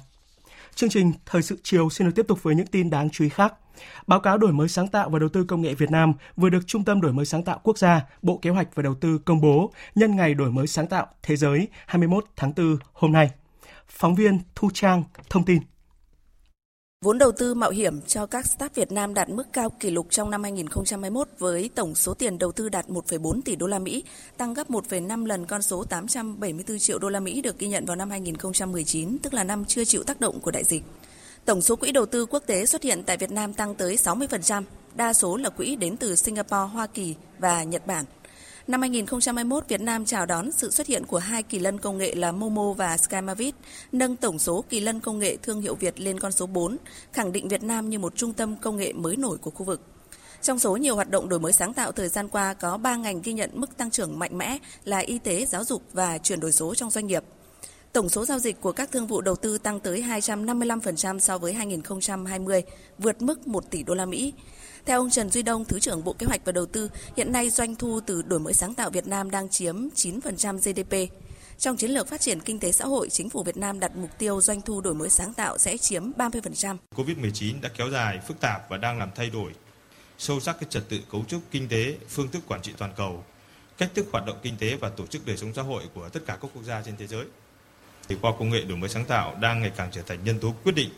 [0.76, 3.30] Chương trình Thời sự chiều xin được tiếp tục với những tin đáng chú ý
[3.30, 3.54] khác.
[4.08, 6.68] Báo cáo đổi mới sáng tạo và đầu tư công nghệ Việt Nam vừa được
[6.68, 9.42] Trung tâm đổi mới sáng tạo quốc gia, Bộ Kế hoạch và Đầu tư công
[9.42, 13.32] bố nhân ngày đổi mới sáng tạo thế giới 21 tháng 4 hôm nay.
[13.88, 15.62] Phóng viên Thu Trang thông tin.
[17.06, 20.08] Vốn đầu tư mạo hiểm cho các startup Việt Nam đạt mức cao kỷ lục
[20.10, 24.04] trong năm 2021 với tổng số tiền đầu tư đạt 1,4 tỷ đô la Mỹ,
[24.38, 27.96] tăng gấp 1,5 lần con số 874 triệu đô la Mỹ được ghi nhận vào
[27.96, 30.84] năm 2019, tức là năm chưa chịu tác động của đại dịch.
[31.46, 34.64] Tổng số quỹ đầu tư quốc tế xuất hiện tại Việt Nam tăng tới 60%,
[34.96, 38.06] đa số là quỹ đến từ Singapore, Hoa Kỳ và Nhật Bản.
[38.68, 42.16] Năm 2021, Việt Nam chào đón sự xuất hiện của hai kỳ lân công nghệ
[42.16, 43.56] là Momo và Skymavit,
[43.92, 46.78] nâng tổng số kỳ lân công nghệ thương hiệu Việt lên con số 4,
[47.14, 49.82] khẳng định Việt Nam như một trung tâm công nghệ mới nổi của khu vực.
[50.42, 53.22] Trong số nhiều hoạt động đổi mới sáng tạo thời gian qua có 3 ngành
[53.22, 56.52] ghi nhận mức tăng trưởng mạnh mẽ là y tế, giáo dục và chuyển đổi
[56.52, 57.24] số trong doanh nghiệp.
[57.94, 61.54] Tổng số giao dịch của các thương vụ đầu tư tăng tới 255% so với
[61.54, 62.64] 2020,
[62.98, 64.34] vượt mức 1 tỷ đô la Mỹ.
[64.86, 67.50] Theo ông Trần Duy Đông, Thứ trưởng Bộ Kế hoạch và Đầu tư, hiện nay
[67.50, 71.14] doanh thu từ đổi mới sáng tạo Việt Nam đang chiếm 9% GDP.
[71.58, 74.10] Trong chiến lược phát triển kinh tế xã hội, chính phủ Việt Nam đặt mục
[74.18, 76.78] tiêu doanh thu đổi mới sáng tạo sẽ chiếm 30%.
[76.96, 79.52] Covid-19 đã kéo dài, phức tạp và đang làm thay đổi
[80.18, 83.24] sâu sắc cái trật tự cấu trúc kinh tế, phương thức quản trị toàn cầu,
[83.78, 86.20] cách thức hoạt động kinh tế và tổ chức đời sống xã hội của tất
[86.26, 87.26] cả các quốc gia trên thế giới.
[88.10, 90.54] Thì khoa công nghệ đổi mới sáng tạo đang ngày càng trở thành nhân tố
[90.64, 90.90] quyết định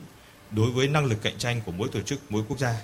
[0.52, 2.76] đối với năng lực cạnh tranh của mỗi tổ chức, mỗi quốc gia.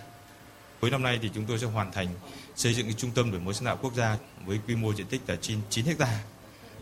[0.82, 2.08] Cuối năm nay thì chúng tôi sẽ hoàn thành
[2.56, 5.08] xây dựng cái trung tâm đổi mới sáng tạo quốc gia với quy mô diện
[5.08, 6.20] tích là trên 9 hecta,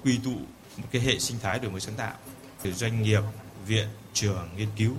[0.04, 0.36] quy tụ
[0.78, 2.14] một cái hệ sinh thái đổi mới sáng tạo
[2.62, 3.22] từ doanh nghiệp,
[3.68, 4.94] viện, trường, nghiên cứu,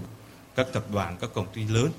[0.56, 1.90] các tập đoàn, các công ty lớn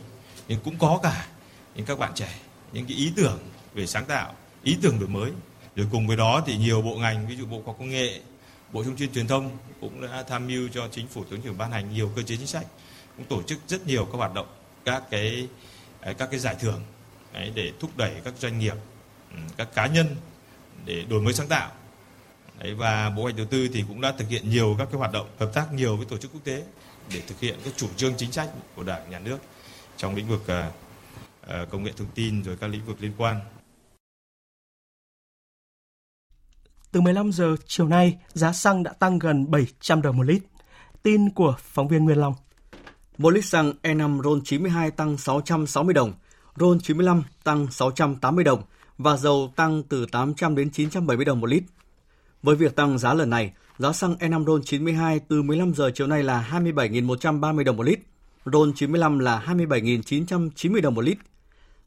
[0.47, 1.27] nhưng cũng có cả
[1.75, 2.39] những các bạn trẻ
[2.73, 3.39] những cái ý tưởng
[3.73, 4.33] về sáng tạo,
[4.63, 5.31] ý tưởng đổi mới.
[5.75, 8.19] Rồi cùng với đó thì nhiều bộ ngành ví dụ Bộ Khoa học Công nghệ,
[8.73, 11.71] Bộ Thông tin Truyền thông cũng đã tham mưu cho chính phủ tướng trưởng ban
[11.71, 12.65] hành nhiều cơ chế chính sách,
[13.17, 14.47] cũng tổ chức rất nhiều các hoạt động,
[14.85, 15.47] các cái
[16.01, 16.81] các cái giải thưởng
[17.33, 18.75] đấy, để thúc đẩy các doanh nghiệp,
[19.31, 20.15] ừ, các cá nhân
[20.85, 21.71] để đổi mới sáng tạo.
[22.59, 25.11] Đấy, và Bộ Hoạch Đầu tư thì cũng đã thực hiện nhiều các cái hoạt
[25.11, 26.63] động hợp tác nhiều với tổ chức quốc tế
[27.13, 29.37] để thực hiện các chủ trương chính sách của Đảng, Nhà nước
[29.97, 33.39] trong lĩnh vực uh, công nghệ thông tin rồi các lĩnh vực liên quan.
[36.91, 40.43] Từ 15 giờ chiều nay, giá xăng đã tăng gần 700 đồng một lít.
[41.03, 42.33] Tin của phóng viên Nguyên Long.
[43.19, 46.13] Một lít xăng E5 RON 92 tăng 660 đồng,
[46.59, 48.61] RON 95 tăng 680 đồng
[48.97, 51.63] và dầu tăng từ 800 đến 970 đồng một lít.
[52.43, 56.07] Với việc tăng giá lần này, giá xăng E5 RON 92 từ 15 giờ chiều
[56.07, 57.99] nay là 27.130 đồng một lít,
[58.45, 61.17] RON 95 là 27.990 đồng một lít.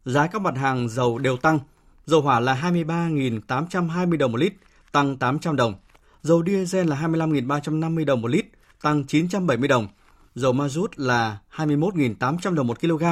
[0.05, 1.59] Giá các mặt hàng dầu đều tăng,
[2.07, 4.53] dầu hỏa là 23.820 đồng một lít,
[4.93, 5.75] tăng 800 đồng.
[6.23, 8.47] Dầu diesel là 25.350 đồng một lít,
[8.83, 9.89] tăng 970 đồng.
[10.35, 13.05] Dầu ma rút là 21.800 đồng một kg,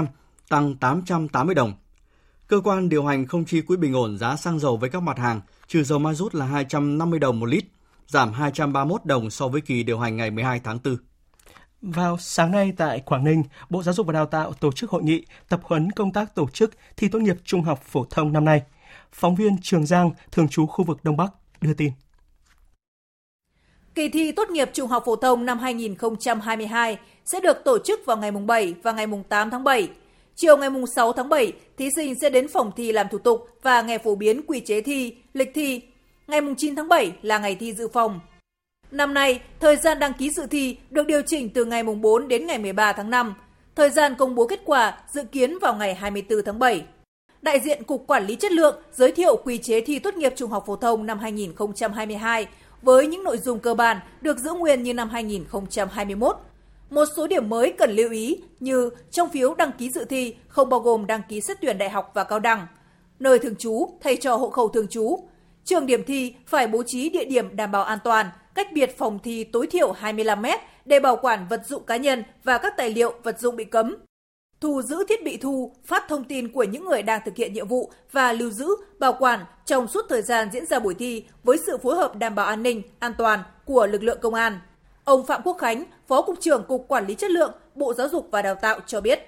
[0.49, 1.73] tăng 880 đồng.
[2.47, 5.19] Cơ quan điều hành không chi quỹ bình ổn giá xăng dầu với các mặt
[5.19, 7.65] hàng, trừ dầu ma rút là 250 đồng một lít,
[8.07, 10.97] giảm 231 đồng so với kỳ điều hành ngày 12 tháng 4.
[11.83, 15.03] Vào sáng nay tại Quảng Ninh, Bộ Giáo dục và Đào tạo tổ chức hội
[15.03, 18.45] nghị tập huấn công tác tổ chức thi tốt nghiệp trung học phổ thông năm
[18.45, 18.63] nay.
[19.13, 21.93] Phóng viên Trường Giang, thường trú khu vực Đông Bắc, đưa tin.
[23.95, 28.17] Kỳ thi tốt nghiệp trung học phổ thông năm 2022 sẽ được tổ chức vào
[28.17, 29.89] ngày 7 và ngày 8 tháng 7.
[30.37, 33.83] Chiều ngày 6 tháng 7, thí sinh sẽ đến phòng thi làm thủ tục và
[33.83, 35.81] nghe phổ biến quy chế thi, lịch thi.
[36.27, 38.21] Ngày 9 tháng 7 là ngày thi dự phòng.
[38.91, 42.47] Năm nay, thời gian đăng ký dự thi được điều chỉnh từ ngày 4 đến
[42.47, 43.35] ngày 13 tháng 5.
[43.75, 46.83] Thời gian công bố kết quả dự kiến vào ngày 24 tháng 7.
[47.43, 50.51] Đại diện Cục Quản lý Chất lượng giới thiệu quy chế thi tốt nghiệp trung
[50.51, 52.47] học phổ thông năm 2022
[52.83, 56.37] với những nội dung cơ bản được giữ nguyên như năm 2021.
[56.91, 60.69] Một số điểm mới cần lưu ý như trong phiếu đăng ký dự thi không
[60.69, 62.67] bao gồm đăng ký xét tuyển đại học và cao đẳng,
[63.19, 65.29] nơi thường trú thay cho hộ khẩu thường trú.
[65.65, 69.19] Trường điểm thi phải bố trí địa điểm đảm bảo an toàn, cách biệt phòng
[69.19, 72.91] thi tối thiểu 25 mét để bảo quản vật dụng cá nhân và các tài
[72.91, 73.97] liệu vật dụng bị cấm.
[74.61, 77.69] Thu giữ thiết bị thu, phát thông tin của những người đang thực hiện nhiệm
[77.69, 81.59] vụ và lưu giữ, bảo quản trong suốt thời gian diễn ra buổi thi với
[81.67, 84.59] sự phối hợp đảm bảo an ninh, an toàn của lực lượng công an.
[85.05, 88.29] Ông Phạm Quốc Khánh, Phó Cục trưởng Cục Quản lý Chất lượng, Bộ Giáo dục
[88.31, 89.21] và Đào tạo cho biết.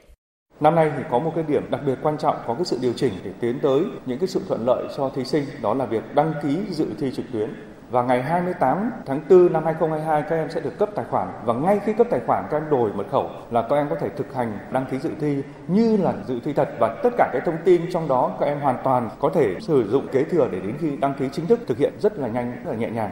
[0.60, 2.92] Năm nay thì có một cái điểm đặc biệt quan trọng có cái sự điều
[2.92, 6.14] chỉnh để tiến tới những cái sự thuận lợi cho thí sinh đó là việc
[6.14, 7.50] đăng ký dự thi trực tuyến
[7.92, 11.54] và ngày 28 tháng 4 năm 2022 các em sẽ được cấp tài khoản và
[11.54, 14.08] ngay khi cấp tài khoản các em đổi mật khẩu là các em có thể
[14.08, 17.42] thực hành đăng ký dự thi như là dự thi thật và tất cả cái
[17.44, 20.60] thông tin trong đó các em hoàn toàn có thể sử dụng kế thừa để
[20.60, 23.10] đến khi đăng ký chính thức thực hiện rất là nhanh, rất là nhẹ nhàng.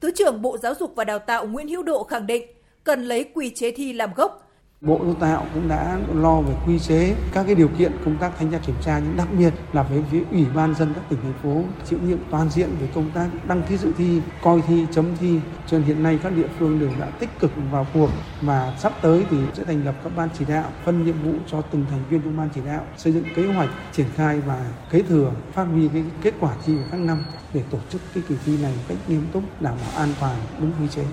[0.00, 2.46] Thứ trưởng Bộ Giáo dục và Đào tạo Nguyễn Hữu Độ khẳng định
[2.84, 4.51] cần lấy quy chế thi làm gốc.
[4.82, 8.32] Bộ Đào tạo cũng đã lo về quy chế các cái điều kiện công tác
[8.38, 11.18] thanh tra kiểm tra nhưng đặc biệt là với phía ủy ban dân các tỉnh
[11.22, 14.86] thành phố chịu nhiệm toàn diện về công tác đăng ký dự thi, coi thi,
[14.92, 15.40] chấm thi.
[15.66, 18.10] Cho nên hiện nay các địa phương đều đã tích cực vào cuộc
[18.40, 21.60] và sắp tới thì sẽ thành lập các ban chỉ đạo phân nhiệm vụ cho
[21.60, 25.02] từng thành viên trong ban chỉ đạo xây dựng kế hoạch triển khai và kế
[25.02, 27.24] thừa phát huy cái kết quả thi của các năm
[27.54, 30.36] để tổ chức cái kỳ thi này một cách nghiêm túc đảm bảo an toàn
[30.60, 31.04] đúng quy chế.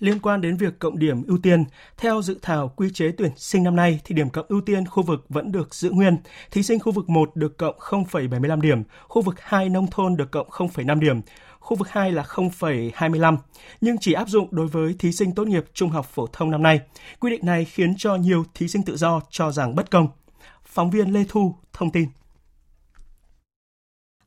[0.00, 1.64] Liên quan đến việc cộng điểm ưu tiên,
[1.96, 5.02] theo dự thảo quy chế tuyển sinh năm nay thì điểm cộng ưu tiên khu
[5.02, 6.16] vực vẫn được giữ nguyên.
[6.50, 10.30] Thí sinh khu vực 1 được cộng 0,75 điểm, khu vực 2 nông thôn được
[10.30, 11.20] cộng 0,5 điểm,
[11.58, 13.36] khu vực 2 là 0,25,
[13.80, 16.62] nhưng chỉ áp dụng đối với thí sinh tốt nghiệp trung học phổ thông năm
[16.62, 16.80] nay.
[17.20, 20.08] Quy định này khiến cho nhiều thí sinh tự do cho rằng bất công.
[20.64, 22.08] Phóng viên Lê Thu thông tin.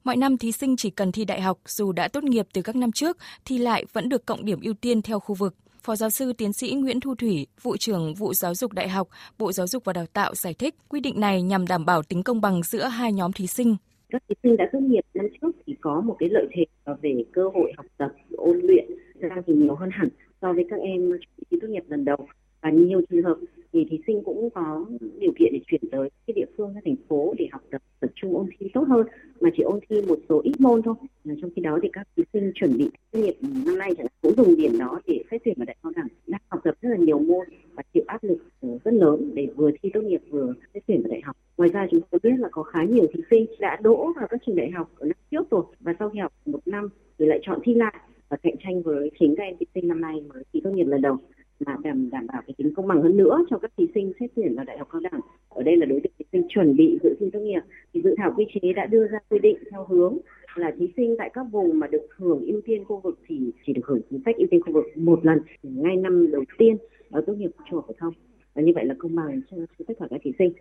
[0.04, 2.76] Mọi năm thí sinh chỉ cần thi đại học dù đã tốt nghiệp từ các
[2.76, 5.56] năm trước thì lại vẫn được cộng điểm ưu tiên theo khu vực.
[5.82, 9.08] Phó giáo sư tiến sĩ Nguyễn Thu Thủy, vụ trưởng vụ giáo dục đại học,
[9.38, 12.24] Bộ Giáo dục và Đào tạo giải thích quy định này nhằm đảm bảo tính
[12.24, 13.76] công bằng giữa hai nhóm thí sinh.
[14.10, 16.66] Các thí sinh đã tốt nghiệp năm trước thì có một cái lợi thế
[17.02, 18.86] về cơ hội học tập, ôn luyện
[19.20, 20.10] ra thì nhiều hơn hẳn
[20.42, 21.12] so với các em
[21.52, 22.28] thi tốt nghiệp lần đầu
[22.64, 23.38] và nhiều trường hợp
[23.74, 24.86] thì thí sinh cũng có
[25.20, 28.10] điều kiện để chuyển tới cái địa phương các thành phố để học tập tập
[28.16, 29.08] trung ôn thi tốt hơn.
[29.42, 30.96] Mà chỉ ôn thi một số ít môn thôi.
[31.26, 33.92] Ờ, trong khi đó thì các thí sinh chuẩn bị tốt nghiệp ừ, năm nay
[34.22, 36.90] cũng dùng điểm đó để xét tuyển vào đại học đẳng đang học tập rất
[36.90, 40.22] là nhiều môn và chịu áp lực ờ, rất lớn để vừa thi tốt nghiệp
[40.30, 41.38] vừa xét tuyển vào đại học.
[41.58, 44.42] Ngoài ra chúng tôi biết là có khá nhiều thí sinh đã đỗ vào các
[44.46, 46.90] trường đại học ở năm trước rồi và sau khi học một năm
[47.20, 47.96] thì lại chọn thi lại
[48.30, 50.88] và cạnh tranh với chính các em thí sinh năm nay mới thi tốt nghiệp
[50.88, 51.18] lần đầu
[51.66, 54.32] mà đảm đảm bảo cái tính công bằng hơn nữa cho các thí sinh xét
[54.36, 55.22] tuyển vào đại học cao đẳng.
[55.50, 57.62] Ở đây là đối tượng thí sinh chuẩn bị dự thi tốt nghiệp.
[57.94, 60.18] Thì dự thảo quy chế đã đưa ra quy định theo hướng
[60.56, 63.74] là thí sinh tại các vùng mà được hưởng ưu tiên khu vực thì chỉ
[63.74, 66.78] được hưởng chính sách ưu tiên khu vực một lần ngay năm đầu tiên
[67.12, 68.14] ở tốt nghiệp trung học phổ thông.
[68.54, 69.58] Và như vậy là công bằng cho
[69.88, 70.54] tất cả các thí sinh.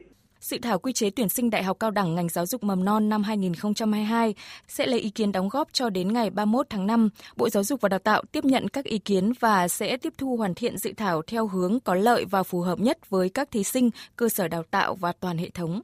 [0.43, 3.09] Dự thảo quy chế tuyển sinh đại học cao đẳng ngành giáo dục mầm non
[3.09, 4.35] năm 2022
[4.69, 7.09] sẽ lấy ý kiến đóng góp cho đến ngày 31 tháng 5.
[7.37, 10.37] Bộ Giáo dục và Đào tạo tiếp nhận các ý kiến và sẽ tiếp thu
[10.37, 13.65] hoàn thiện dự thảo theo hướng có lợi và phù hợp nhất với các thí
[13.65, 15.81] sinh, cơ sở đào tạo và toàn hệ thống.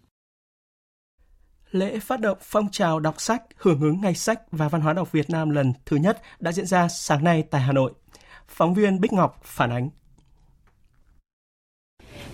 [1.71, 5.13] Lễ phát động phong trào đọc sách hưởng ứng Ngày sách và Văn hóa đọc
[5.13, 7.93] Việt Nam lần thứ nhất đã diễn ra sáng nay tại Hà Nội.
[8.49, 9.91] Phóng viên Bích Ngọc phản ánh.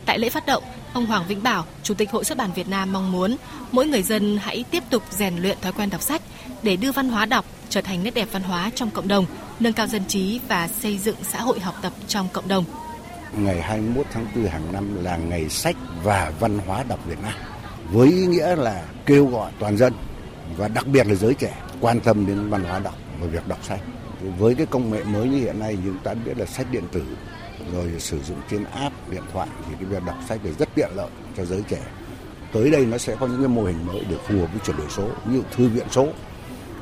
[0.07, 2.93] Tại lễ phát động, ông Hoàng Vĩnh Bảo, Chủ tịch Hội xuất bản Việt Nam
[2.93, 3.37] mong muốn
[3.73, 6.23] mỗi người dân hãy tiếp tục rèn luyện thói quen đọc sách
[6.63, 9.27] để đưa văn hóa đọc trở thành nét đẹp văn hóa trong cộng đồng,
[9.61, 12.65] nâng cao dân trí và xây dựng xã hội học tập trong cộng đồng.
[13.39, 17.33] Ngày 21 tháng 4 hàng năm là ngày sách và văn hóa đọc Việt Nam
[17.91, 19.93] với ý nghĩa là kêu gọi toàn dân
[20.57, 23.59] và đặc biệt là giới trẻ quan tâm đến văn hóa đọc và việc đọc
[23.65, 23.81] sách.
[24.39, 27.03] Với cái công nghệ mới như hiện nay chúng ta biết là sách điện tử
[27.73, 30.91] rồi sử dụng trên app điện thoại thì cái việc đọc sách là rất tiện
[30.95, 31.83] lợi cho giới trẻ.
[32.53, 34.77] Tới đây nó sẽ có những cái mô hình mới để phù hợp với chuyển
[34.77, 36.09] đổi số, như thư viện số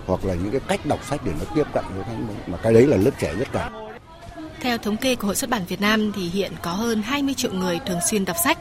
[0.06, 2.16] hoặc là những cái cách đọc sách để nó tiếp cận với cái
[2.46, 3.70] mà cái đấy là lớp trẻ nhất cả.
[4.60, 7.52] Theo thống kê của Hội xuất bản Việt Nam thì hiện có hơn 20 triệu
[7.52, 8.58] người thường xuyên đọc sách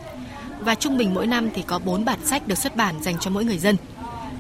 [0.60, 3.30] và trung bình mỗi năm thì có 4 bản sách được xuất bản dành cho
[3.32, 3.76] mỗi người dân.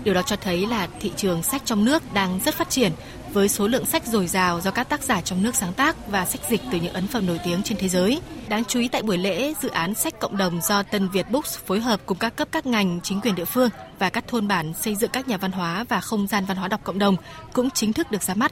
[0.03, 2.91] Điều đó cho thấy là thị trường sách trong nước đang rất phát triển
[3.33, 6.25] với số lượng sách dồi dào do các tác giả trong nước sáng tác và
[6.25, 8.21] sách dịch từ những ấn phẩm nổi tiếng trên thế giới.
[8.49, 11.57] Đáng chú ý tại buổi lễ, dự án sách cộng đồng do Tân Việt Books
[11.57, 13.69] phối hợp cùng các cấp các ngành, chính quyền địa phương
[13.99, 16.67] và các thôn bản xây dựng các nhà văn hóa và không gian văn hóa
[16.67, 17.15] đọc cộng đồng
[17.53, 18.51] cũng chính thức được ra mắt.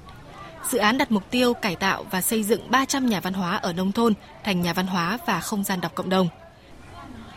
[0.70, 3.74] Dự án đặt mục tiêu cải tạo và xây dựng 300 nhà văn hóa ở
[3.74, 4.14] nông thôn
[4.44, 6.28] thành nhà văn hóa và không gian đọc cộng đồng.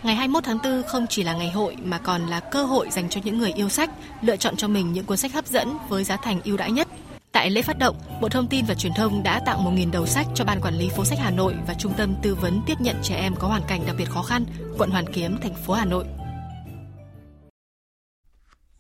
[0.03, 3.09] Ngày 21 tháng 4 không chỉ là ngày hội mà còn là cơ hội dành
[3.09, 3.90] cho những người yêu sách
[4.22, 6.88] lựa chọn cho mình những cuốn sách hấp dẫn với giá thành ưu đãi nhất.
[7.33, 10.26] Tại lễ phát động, Bộ Thông tin và Truyền thông đã tặng 1.000 đầu sách
[10.35, 12.97] cho Ban Quản lý phố sách Hà Nội và Trung tâm Tư vấn tiếp nhận
[13.03, 14.45] trẻ em có hoàn cảnh đặc biệt khó khăn,
[14.78, 16.05] quận Hoàn Kiếm, thành phố Hà Nội.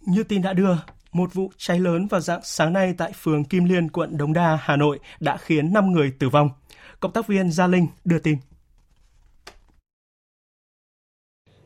[0.00, 0.76] Như tin đã đưa,
[1.12, 4.58] một vụ cháy lớn vào dạng sáng nay tại phường Kim Liên, quận Đống Đa,
[4.62, 6.48] Hà Nội đã khiến 5 người tử vong.
[7.00, 8.36] Cộng tác viên Gia Linh đưa tin.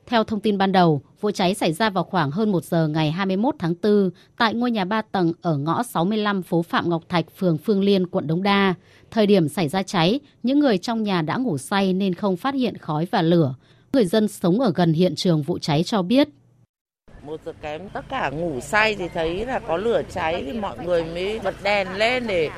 [0.07, 3.11] Theo thông tin ban đầu, vụ cháy xảy ra vào khoảng hơn 1 giờ ngày
[3.11, 7.25] 21 tháng 4 tại ngôi nhà 3 tầng ở ngõ 65 phố Phạm Ngọc Thạch,
[7.37, 8.75] phường Phương Liên, quận Đống Đa.
[9.11, 12.55] Thời điểm xảy ra cháy, những người trong nhà đã ngủ say nên không phát
[12.55, 13.55] hiện khói và lửa.
[13.93, 16.29] Người dân sống ở gần hiện trường vụ cháy cho biết.
[17.23, 20.79] Một giờ kém tất cả ngủ say thì thấy là có lửa cháy thì mọi
[20.85, 22.51] người mới bật đèn lên để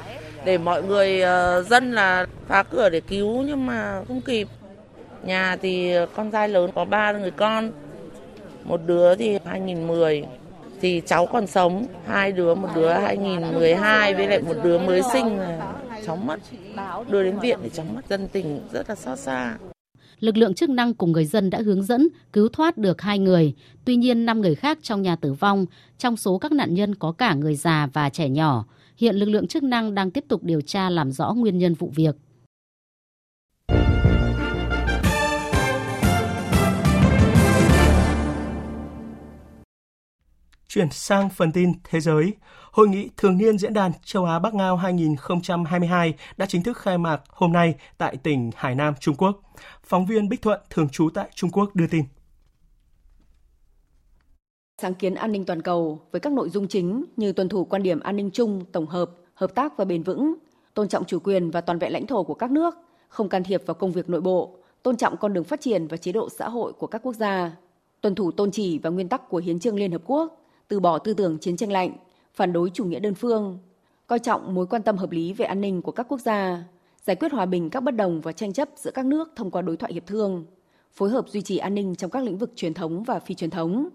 [0.44, 4.49] để mọi người uh, dân là phá cửa để cứu nhưng mà không kịp
[5.24, 7.72] Nhà thì con trai lớn có ba người con,
[8.64, 10.24] một đứa thì 2010
[10.80, 15.38] thì cháu còn sống, hai đứa, một đứa 2012 với lại một đứa mới sinh
[15.38, 15.74] là
[16.06, 16.40] cháu mất,
[17.08, 19.56] đưa đến viện để cháu mất, dân tình rất là xót xa.
[20.20, 23.54] Lực lượng chức năng cùng người dân đã hướng dẫn cứu thoát được hai người,
[23.84, 25.66] tuy nhiên năm người khác trong nhà tử vong,
[25.98, 28.64] trong số các nạn nhân có cả người già và trẻ nhỏ.
[28.96, 31.92] Hiện lực lượng chức năng đang tiếp tục điều tra làm rõ nguyên nhân vụ
[31.94, 32.16] việc.
[40.79, 42.33] Chuyển sang phần tin thế giới,
[42.72, 46.99] Hội nghị thường niên Diễn đàn Châu Á Bắc Ngao 2022 đã chính thức khai
[46.99, 49.41] mạc hôm nay tại tỉnh Hải Nam, Trung Quốc.
[49.85, 52.05] Phóng viên Bích Thuận, thường trú tại Trung Quốc đưa tin.
[54.83, 57.83] Sáng kiến an ninh toàn cầu với các nội dung chính như tuân thủ quan
[57.83, 60.35] điểm an ninh chung, tổng hợp, hợp tác và bền vững,
[60.74, 62.74] tôn trọng chủ quyền và toàn vẹn lãnh thổ của các nước,
[63.09, 65.97] không can thiệp vào công việc nội bộ, tôn trọng con đường phát triển và
[65.97, 67.57] chế độ xã hội của các quốc gia,
[68.01, 70.38] tuân thủ tôn chỉ và nguyên tắc của Hiến trương Liên Hợp Quốc,
[70.68, 71.96] từ bỏ tư tưởng chiến tranh lạnh,
[72.34, 73.58] phản đối chủ nghĩa đơn phương,
[74.06, 76.64] coi trọng mối quan tâm hợp lý về an ninh của các quốc gia,
[77.02, 79.62] giải quyết hòa bình các bất đồng và tranh chấp giữa các nước thông qua
[79.62, 80.44] đối thoại hiệp thương,
[80.92, 83.50] phối hợp duy trì an ninh trong các lĩnh vực truyền thống và phi truyền
[83.50, 83.88] thống.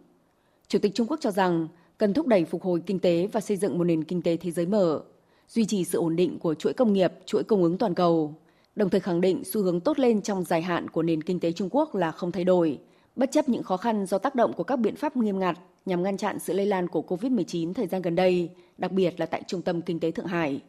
[0.68, 1.68] Chủ tịch Trung Quốc cho rằng
[1.98, 4.52] cần thúc đẩy phục hồi kinh tế và xây dựng một nền kinh tế thế
[4.52, 5.02] giới mở,
[5.50, 8.34] duy trì sự ổn định của chuỗi công nghiệp, chuỗi cung ứng toàn cầu,
[8.76, 11.52] đồng thời khẳng định xu hướng tốt lên trong dài hạn của nền kinh tế
[11.52, 12.80] Trung Quốc là không thay đổi,
[13.16, 16.04] bất chấp những khó khăn do tác động của các biện pháp nghiêm ngặt nhằm
[16.04, 19.44] ngăn chặn sự lây lan của COVID-19 thời gian gần đây, đặc biệt là tại
[19.48, 20.62] Trung tâm Kinh tế Thượng Hải.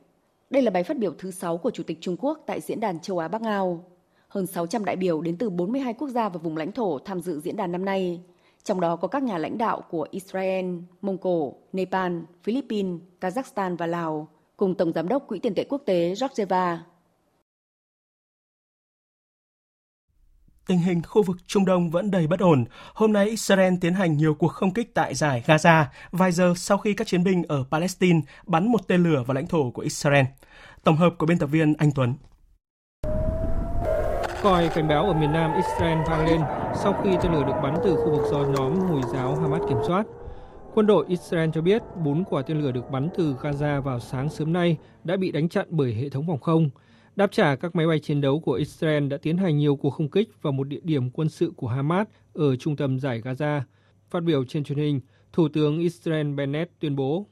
[0.51, 3.01] Đây là bài phát biểu thứ 6 của Chủ tịch Trung Quốc tại Diễn đàn
[3.01, 3.84] Châu Á Bắc Ngao.
[4.28, 7.40] Hơn 600 đại biểu đến từ 42 quốc gia và vùng lãnh thổ tham dự
[7.40, 8.20] diễn đàn năm nay,
[8.64, 10.66] trong đó có các nhà lãnh đạo của Israel,
[11.01, 15.82] Mông Cổ, Nepal, Philippines, Kazakhstan và Lào, cùng Tổng Giám đốc Quỹ tiền tệ quốc
[15.86, 16.84] tế Georgeva
[20.67, 22.65] tình hình khu vực Trung Đông vẫn đầy bất ổn.
[22.95, 26.79] Hôm nay Israel tiến hành nhiều cuộc không kích tại giải Gaza, vài giờ sau
[26.79, 30.25] khi các chiến binh ở Palestine bắn một tên lửa vào lãnh thổ của Israel.
[30.85, 32.15] Tổng hợp của biên tập viên Anh Tuấn.
[34.43, 36.41] Còi cảnh báo ở miền Nam Israel vang lên
[36.83, 39.79] sau khi tên lửa được bắn từ khu vực do nhóm Hồi giáo Hamas kiểm
[39.87, 40.07] soát.
[40.75, 44.29] Quân đội Israel cho biết bốn quả tên lửa được bắn từ Gaza vào sáng
[44.29, 46.71] sớm nay đã bị đánh chặn bởi hệ thống phòng không–
[47.17, 50.11] Đáp trả, các máy bay chiến đấu của Israel đã tiến hành nhiều cuộc không
[50.11, 53.61] kích vào một địa điểm quân sự của Hamas ở trung tâm giải Gaza.
[54.11, 55.01] Phát biểu trên truyền hình,
[55.33, 57.27] Thủ tướng Israel Bennett tuyên bố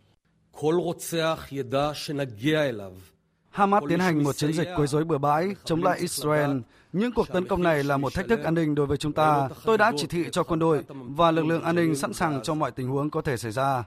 [3.51, 6.59] Hamas tiến hành một chiến dịch quấy rối bừa bãi chống lại Israel.
[6.93, 9.49] Những cuộc tấn công này là một thách thức an ninh đối với chúng ta.
[9.64, 12.55] Tôi đã chỉ thị cho quân đội và lực lượng an ninh sẵn sàng cho
[12.55, 13.85] mọi tình huống có thể xảy ra.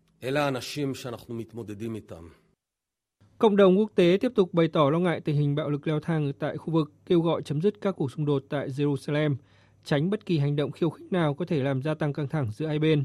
[3.38, 6.00] Cộng đồng quốc tế tiếp tục bày tỏ lo ngại tình hình bạo lực leo
[6.00, 9.36] thang tại khu vực, kêu gọi chấm dứt các cuộc xung đột tại Jerusalem,
[9.84, 12.52] tránh bất kỳ hành động khiêu khích nào có thể làm gia tăng căng thẳng
[12.52, 13.04] giữa hai bên.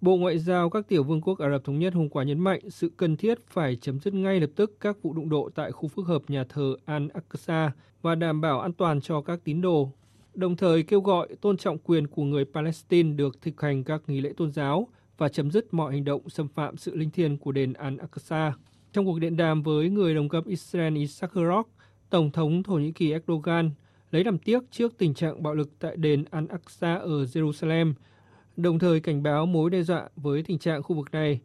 [0.00, 2.70] Bộ Ngoại giao các tiểu vương quốc Ả Rập Thống Nhất hôm qua nhấn mạnh
[2.70, 5.88] sự cần thiết phải chấm dứt ngay lập tức các vụ đụng độ tại khu
[5.88, 7.70] phức hợp nhà thờ Al-Aqsa
[8.02, 9.90] và đảm bảo an toàn cho các tín đồ,
[10.34, 14.20] đồng thời kêu gọi tôn trọng quyền của người Palestine được thực hành các nghi
[14.20, 14.88] lễ tôn giáo
[15.18, 18.52] và chấm dứt mọi hành động xâm phạm sự linh thiêng của đền Al-Aqsa.
[18.96, 21.62] Trong cuộc điện đàm với người đồng cấp Israel Isaac Herzog,
[22.10, 23.70] Tổng thống Thổ Nhĩ Kỳ Erdogan
[24.10, 27.94] lấy làm tiếc trước tình trạng bạo lực tại đền Al-Aqsa ở Jerusalem–
[28.56, 31.40] đồng thời cảnh báo mối đe dọa với tình trạng khu vực này.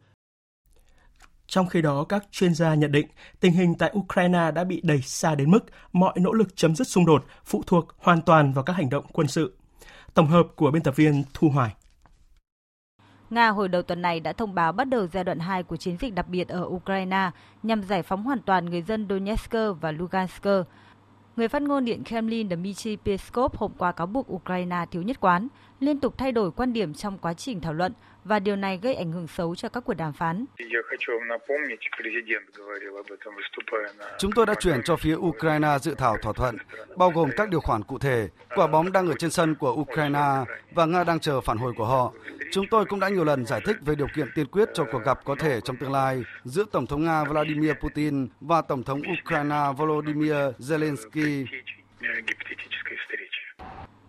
[1.47, 3.07] Trong khi đó, các chuyên gia nhận định
[3.39, 6.87] tình hình tại Ukraine đã bị đẩy xa đến mức mọi nỗ lực chấm dứt
[6.87, 9.57] xung đột phụ thuộc hoàn toàn vào các hành động quân sự.
[10.13, 11.73] Tổng hợp của biên tập viên Thu Hoài.
[13.31, 15.97] Nga hồi đầu tuần này đã thông báo bắt đầu giai đoạn 2 của chiến
[15.99, 17.31] dịch đặc biệt ở Ukraine
[17.63, 20.47] nhằm giải phóng hoàn toàn người dân Donetsk và Lugansk.
[21.35, 25.47] Người phát ngôn Điện Kremlin Dmitry Peskov hôm qua cáo buộc Ukraine thiếu nhất quán,
[25.79, 27.93] liên tục thay đổi quan điểm trong quá trình thảo luận
[28.25, 30.45] và điều này gây ảnh hưởng xấu cho các cuộc đàm phán.
[34.17, 36.57] Chúng tôi đã chuyển cho phía Ukraine dự thảo thỏa thuận,
[36.97, 38.29] bao gồm các điều khoản cụ thể.
[38.55, 41.85] Quả bóng đang ở trên sân của Ukraine và Nga đang chờ phản hồi của
[41.85, 42.13] họ.
[42.51, 45.03] Chúng tôi cũng đã nhiều lần giải thích về điều kiện tiên quyết cho cuộc
[45.05, 49.01] gặp có thể trong tương lai giữa Tổng thống Nga Vladimir Putin và Tổng thống
[49.21, 51.45] Ukraine Volodymyr Zelensky.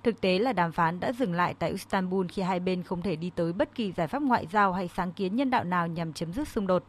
[0.02, 3.16] Thực tế là đàm phán đã dừng lại tại Istanbul khi hai bên không thể
[3.16, 6.12] đi tới bất kỳ giải pháp ngoại giao hay sáng kiến nhân đạo nào nhằm
[6.12, 6.84] chấm dứt xung đột.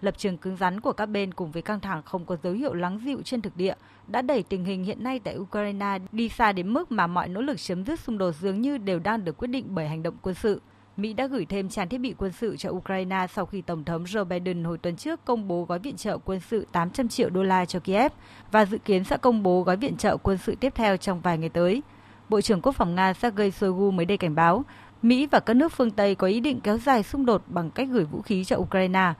[0.00, 2.74] Lập trường cứng rắn của các bên cùng với căng thẳng không có dấu hiệu
[2.74, 3.74] lắng dịu trên thực địa
[4.06, 7.40] đã đẩy tình hình hiện nay tại Ukraine đi xa đến mức mà mọi nỗ
[7.40, 10.14] lực chấm dứt xung đột dường như đều đang được quyết định bởi hành động
[10.22, 10.60] quân sự.
[10.96, 14.04] Mỹ đã gửi thêm trang thiết bị quân sự cho Ukraine sau khi Tổng thống
[14.04, 17.42] Joe Biden hồi tuần trước công bố gói viện trợ quân sự 800 triệu đô
[17.42, 18.12] la cho Kiev
[18.50, 21.38] và dự kiến sẽ công bố gói viện trợ quân sự tiếp theo trong vài
[21.38, 21.82] ngày tới.
[22.28, 24.64] Bộ trưởng Quốc phòng Nga Sergei Shoigu mới đây cảnh báo
[25.02, 27.88] Mỹ và các nước phương Tây có ý định kéo dài xung đột bằng cách
[27.90, 29.12] gửi vũ khí cho Ukraine.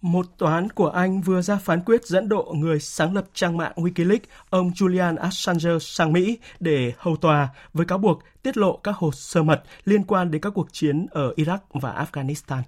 [0.00, 3.56] Một tòa án của Anh vừa ra phán quyết dẫn độ người sáng lập trang
[3.56, 4.18] mạng Wikileaks,
[4.50, 9.12] ông Julian Assange sang Mỹ để hầu tòa với cáo buộc tiết lộ các hồ
[9.12, 12.62] sơ mật liên quan đến các cuộc chiến ở Iraq và Afghanistan.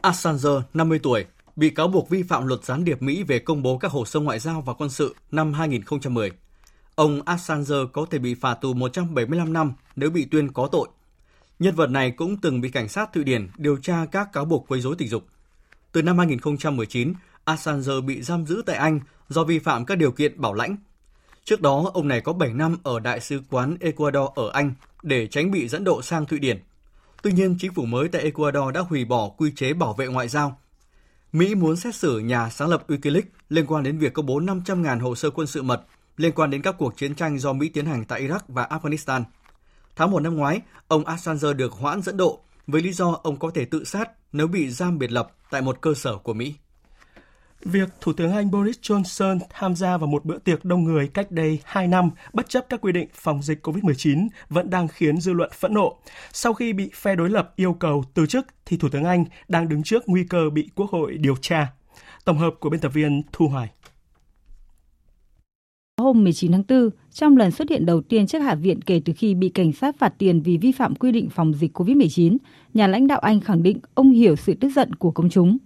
[0.00, 1.24] Assange, 50 tuổi,
[1.56, 4.20] bị cáo buộc vi phạm luật gián điệp Mỹ về công bố các hồ sơ
[4.20, 6.30] ngoại giao và quân sự năm 2010.
[6.96, 10.88] Ông Assange có thể bị phạt tù 175 năm nếu bị tuyên có tội.
[11.58, 14.64] Nhân vật này cũng từng bị cảnh sát Thụy Điển điều tra các cáo buộc
[14.68, 15.24] quấy rối tình dục.
[15.92, 17.12] Từ năm 2019,
[17.44, 20.76] Assange bị giam giữ tại Anh do vi phạm các điều kiện bảo lãnh.
[21.44, 25.26] Trước đó, ông này có 7 năm ở Đại sứ quán Ecuador ở Anh để
[25.26, 26.58] tránh bị dẫn độ sang Thụy Điển.
[27.22, 30.28] Tuy nhiên, chính phủ mới tại Ecuador đã hủy bỏ quy chế bảo vệ ngoại
[30.28, 30.58] giao.
[31.32, 35.00] Mỹ muốn xét xử nhà sáng lập Wikileaks liên quan đến việc công bố 500.000
[35.00, 35.82] hồ sơ quân sự mật
[36.16, 39.22] liên quan đến các cuộc chiến tranh do Mỹ tiến hành tại Iraq và Afghanistan.
[39.96, 43.50] Tháng 1 năm ngoái, ông Assange được hoãn dẫn độ với lý do ông có
[43.54, 46.54] thể tự sát nếu bị giam biệt lập tại một cơ sở của Mỹ.
[47.64, 51.30] Việc Thủ tướng Anh Boris Johnson tham gia vào một bữa tiệc đông người cách
[51.30, 55.32] đây 2 năm bất chấp các quy định phòng dịch COVID-19 vẫn đang khiến dư
[55.32, 55.98] luận phẫn nộ.
[56.32, 59.68] Sau khi bị phe đối lập yêu cầu từ chức thì Thủ tướng Anh đang
[59.68, 61.72] đứng trước nguy cơ bị Quốc hội điều tra.
[62.24, 63.70] Tổng hợp của biên tập viên Thu Hoài.
[66.00, 69.12] Hôm 19 tháng 4, trong lần xuất hiện đầu tiên trước Hạ viện kể từ
[69.16, 72.36] khi bị cảnh sát phạt tiền vì vi phạm quy định phòng dịch COVID-19,
[72.74, 75.58] nhà lãnh đạo Anh khẳng định ông hiểu sự tức giận của công chúng.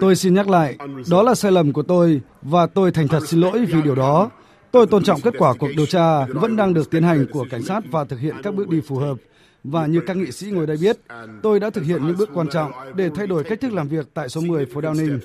[0.00, 0.76] Tôi xin nhắc lại,
[1.10, 4.30] đó là sai lầm của tôi và tôi thành thật xin lỗi vì điều đó.
[4.70, 7.62] Tôi tôn trọng kết quả cuộc điều tra vẫn đang được tiến hành của cảnh
[7.62, 9.16] sát và thực hiện các bước đi phù hợp
[9.70, 10.98] và như các nghị sĩ ngồi đây biết,
[11.42, 14.08] tôi đã thực hiện những bước quan trọng để thay đổi cách thức làm việc
[14.14, 15.18] tại số 10 phố Downing.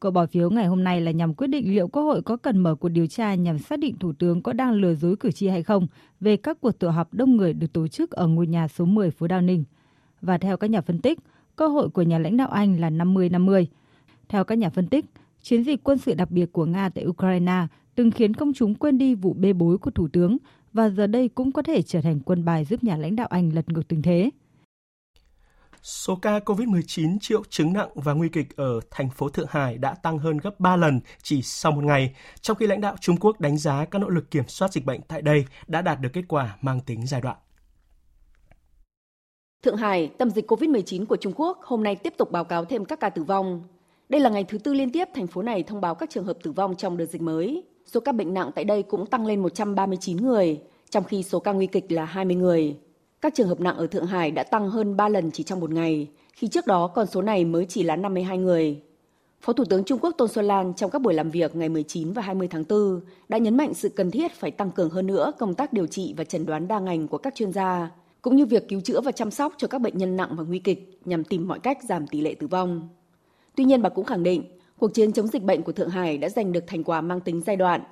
[0.00, 2.58] Cuộc bỏ phiếu ngày hôm nay là nhằm quyết định liệu Quốc hội có cần
[2.58, 5.48] mở cuộc điều tra nhằm xác định Thủ tướng có đang lừa dối cử tri
[5.48, 5.86] hay không
[6.20, 9.10] về các cuộc tụ họp đông người được tổ chức ở ngôi nhà số 10
[9.10, 9.62] phố Downing.
[10.22, 11.18] Và theo các nhà phân tích,
[11.56, 13.66] cơ hội của nhà lãnh đạo Anh là 50-50.
[14.28, 15.04] Theo các nhà phân tích,
[15.42, 17.66] chiến dịch quân sự đặc biệt của Nga tại Ukraine
[17.98, 20.36] từng khiến công chúng quên đi vụ bê bối của Thủ tướng
[20.72, 23.52] và giờ đây cũng có thể trở thành quân bài giúp nhà lãnh đạo Anh
[23.54, 24.30] lật ngược tình thế.
[25.82, 29.94] Số ca COVID-19 triệu chứng nặng và nguy kịch ở thành phố Thượng Hải đã
[29.94, 33.40] tăng hơn gấp 3 lần chỉ sau một ngày, trong khi lãnh đạo Trung Quốc
[33.40, 36.24] đánh giá các nỗ lực kiểm soát dịch bệnh tại đây đã đạt được kết
[36.28, 37.36] quả mang tính giai đoạn.
[39.62, 42.84] Thượng Hải, tâm dịch COVID-19 của Trung Quốc hôm nay tiếp tục báo cáo thêm
[42.84, 43.62] các ca tử vong.
[44.08, 46.38] Đây là ngày thứ tư liên tiếp thành phố này thông báo các trường hợp
[46.42, 47.64] tử vong trong đợt dịch mới.
[47.92, 50.60] Số ca bệnh nặng tại đây cũng tăng lên 139 người,
[50.90, 52.76] trong khi số ca nguy kịch là 20 người.
[53.20, 55.70] Các trường hợp nặng ở Thượng Hải đã tăng hơn 3 lần chỉ trong một
[55.70, 58.82] ngày, khi trước đó con số này mới chỉ là 52 người.
[59.40, 62.12] Phó Thủ tướng Trung Quốc Tôn Xuân Lan trong các buổi làm việc ngày 19
[62.12, 65.32] và 20 tháng 4 đã nhấn mạnh sự cần thiết phải tăng cường hơn nữa
[65.38, 67.90] công tác điều trị và chẩn đoán đa ngành của các chuyên gia,
[68.22, 70.58] cũng như việc cứu chữa và chăm sóc cho các bệnh nhân nặng và nguy
[70.58, 72.88] kịch nhằm tìm mọi cách giảm tỷ lệ tử vong.
[73.56, 74.44] Tuy nhiên bà cũng khẳng định,
[74.78, 77.42] cuộc chiến chống dịch bệnh của Thượng Hải đã giành được thành quả mang tính
[77.46, 77.84] giai đoạn.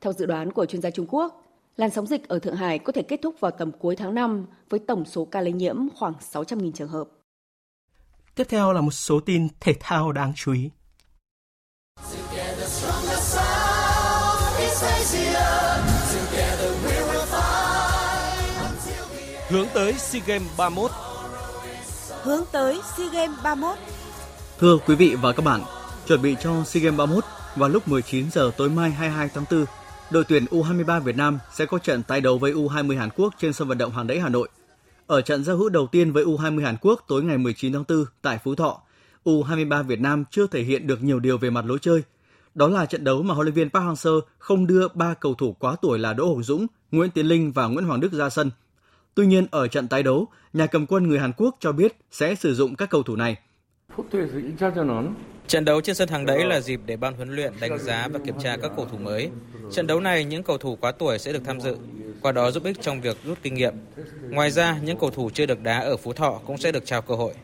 [0.00, 1.42] Theo dự đoán của chuyên gia Trung Quốc,
[1.76, 4.46] làn sóng dịch ở Thượng Hải có thể kết thúc vào tầm cuối tháng 5
[4.70, 7.08] với tổng số ca lây nhiễm khoảng 600.000 trường hợp.
[8.34, 10.70] Tiếp theo là một số tin thể thao đáng chú ý.
[19.48, 20.90] Hướng tới SEA Games 31
[22.22, 23.78] Hướng tới SEA Games 31
[24.58, 25.60] Thưa quý vị và các bạn,
[26.06, 27.24] chuẩn bị cho SEA Games 31
[27.56, 29.64] vào lúc 19 giờ tối mai 22 tháng 4,
[30.10, 33.52] đội tuyển U23 Việt Nam sẽ có trận tái đấu với U20 Hàn Quốc trên
[33.52, 34.48] sân vận động Hàng Đẫy Hà Nội.
[35.06, 38.04] Ở trận giao hữu đầu tiên với U20 Hàn Quốc tối ngày 19 tháng 4
[38.22, 38.80] tại Phú Thọ,
[39.24, 42.02] U23 Việt Nam chưa thể hiện được nhiều điều về mặt lối chơi.
[42.54, 45.56] Đó là trận đấu mà huấn luyện viên Park Hang-seo không đưa ba cầu thủ
[45.58, 48.50] quá tuổi là Đỗ hồng Dũng, Nguyễn Tiến Linh và Nguyễn Hoàng Đức ra sân.
[49.14, 52.34] Tuy nhiên ở trận tái đấu, nhà cầm quân người Hàn Quốc cho biết sẽ
[52.34, 53.36] sử dụng các cầu thủ này.
[55.46, 58.18] Trận đấu trên sân hàng đấy là dịp để ban huấn luyện đánh giá và
[58.18, 59.30] kiểm tra các cầu thủ mới.
[59.72, 61.76] Trận đấu này những cầu thủ quá tuổi sẽ được tham dự,
[62.20, 63.74] qua đó giúp ích trong việc rút kinh nghiệm.
[64.30, 67.02] Ngoài ra, những cầu thủ chưa được đá ở Phú Thọ cũng sẽ được trao
[67.02, 67.34] cơ hội.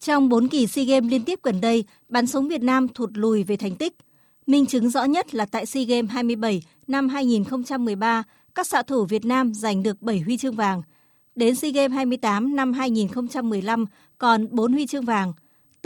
[0.00, 3.42] Trong 4 kỳ SEA Games liên tiếp gần đây, bắn súng Việt Nam thụt lùi
[3.42, 3.92] về thành tích.
[4.46, 8.22] Minh chứng rõ nhất là tại SEA Games 27 năm 2013,
[8.54, 10.82] các xạ thủ Việt Nam giành được 7 huy chương vàng.
[11.34, 13.84] Đến SEA Games 28 năm 2015
[14.18, 15.32] còn 4 huy chương vàng.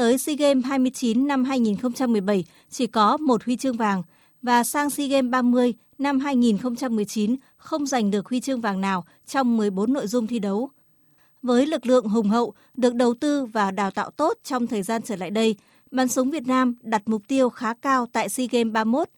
[0.01, 4.03] Tới SEA Games 29 năm 2017 chỉ có một huy chương vàng
[4.42, 9.57] và sang SEA Games 30 năm 2019 không giành được huy chương vàng nào trong
[9.57, 10.70] 14 nội dung thi đấu.
[11.42, 15.03] Với lực lượng hùng hậu, được đầu tư và đào tạo tốt trong thời gian
[15.03, 15.57] trở lại đây,
[15.90, 19.09] bắn súng Việt Nam đặt mục tiêu khá cao tại SEA Games 31.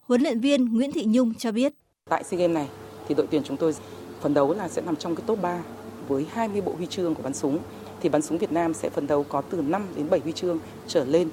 [0.00, 1.72] Huấn luyện viên Nguyễn Thị Nhung cho biết.
[2.10, 2.68] Tại SEA Games này
[3.08, 3.74] thì đội tuyển chúng tôi
[4.20, 5.62] phấn đấu là sẽ nằm trong cái top 3
[6.08, 7.58] với 20 bộ huy chương của bắn súng
[8.00, 10.58] thì bắn súng Việt Nam sẽ phấn đấu có từ 5 đến 7 huy chương
[10.86, 11.28] trở lên.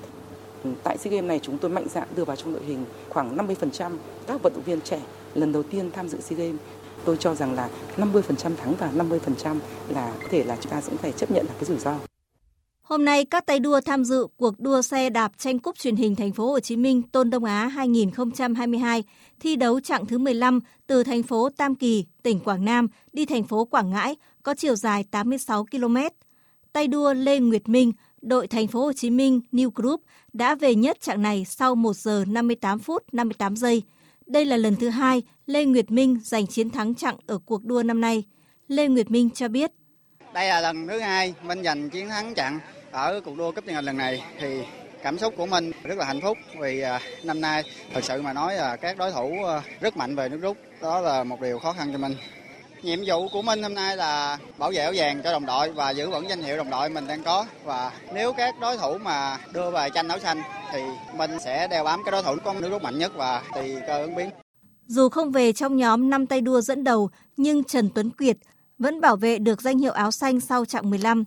[0.63, 3.37] Ừ, tại SEA Games này chúng tôi mạnh dạn đưa vào trong đội hình khoảng
[3.37, 3.91] 50%
[4.27, 4.99] các vận động viên trẻ
[5.35, 6.61] lần đầu tiên tham dự SEA Games.
[7.05, 9.55] Tôi cho rằng là 50% thắng và 50%
[9.89, 11.95] là có thể là chúng ta cũng phải chấp nhận là cái rủi ro.
[12.83, 16.15] Hôm nay các tay đua tham dự cuộc đua xe đạp tranh cúp truyền hình
[16.15, 19.03] thành phố Hồ Chí Minh Tôn Đông Á 2022
[19.39, 23.43] thi đấu chặng thứ 15 từ thành phố Tam Kỳ, tỉnh Quảng Nam đi thành
[23.43, 25.97] phố Quảng Ngãi có chiều dài 86 km.
[26.73, 30.01] Tay đua Lê Nguyệt Minh, đội thành phố Hồ Chí Minh New Group
[30.33, 33.83] đã về nhất trạng này sau 1 giờ 58 phút 58 giây.
[34.25, 37.83] Đây là lần thứ hai Lê Nguyệt Minh giành chiến thắng chặng ở cuộc đua
[37.83, 38.23] năm nay.
[38.67, 39.71] Lê Nguyệt Minh cho biết.
[40.33, 42.59] Đây là lần thứ hai mình giành chiến thắng chặng
[42.91, 44.61] ở cuộc đua cấp nhân lần này thì
[45.03, 47.63] cảm xúc của mình rất là hạnh phúc vì à, năm nay
[47.93, 51.01] thật sự mà nói là các đối thủ à, rất mạnh về nước rút đó
[51.01, 52.15] là một điều khó khăn cho mình
[52.83, 55.89] nhiệm vụ của mình hôm nay là bảo vệ áo vàng cho đồng đội và
[55.89, 59.37] giữ vững danh hiệu đồng đội mình đang có và nếu các đối thủ mà
[59.53, 60.81] đưa về tranh áo xanh thì
[61.17, 64.01] mình sẽ đeo bám cái đối thủ có nước rút mạnh nhất và tùy cơ
[64.01, 64.29] ứng biến
[64.87, 68.37] dù không về trong nhóm năm tay đua dẫn đầu nhưng Trần Tuấn Kiệt
[68.79, 71.23] vẫn bảo vệ được danh hiệu áo xanh sau chặng 15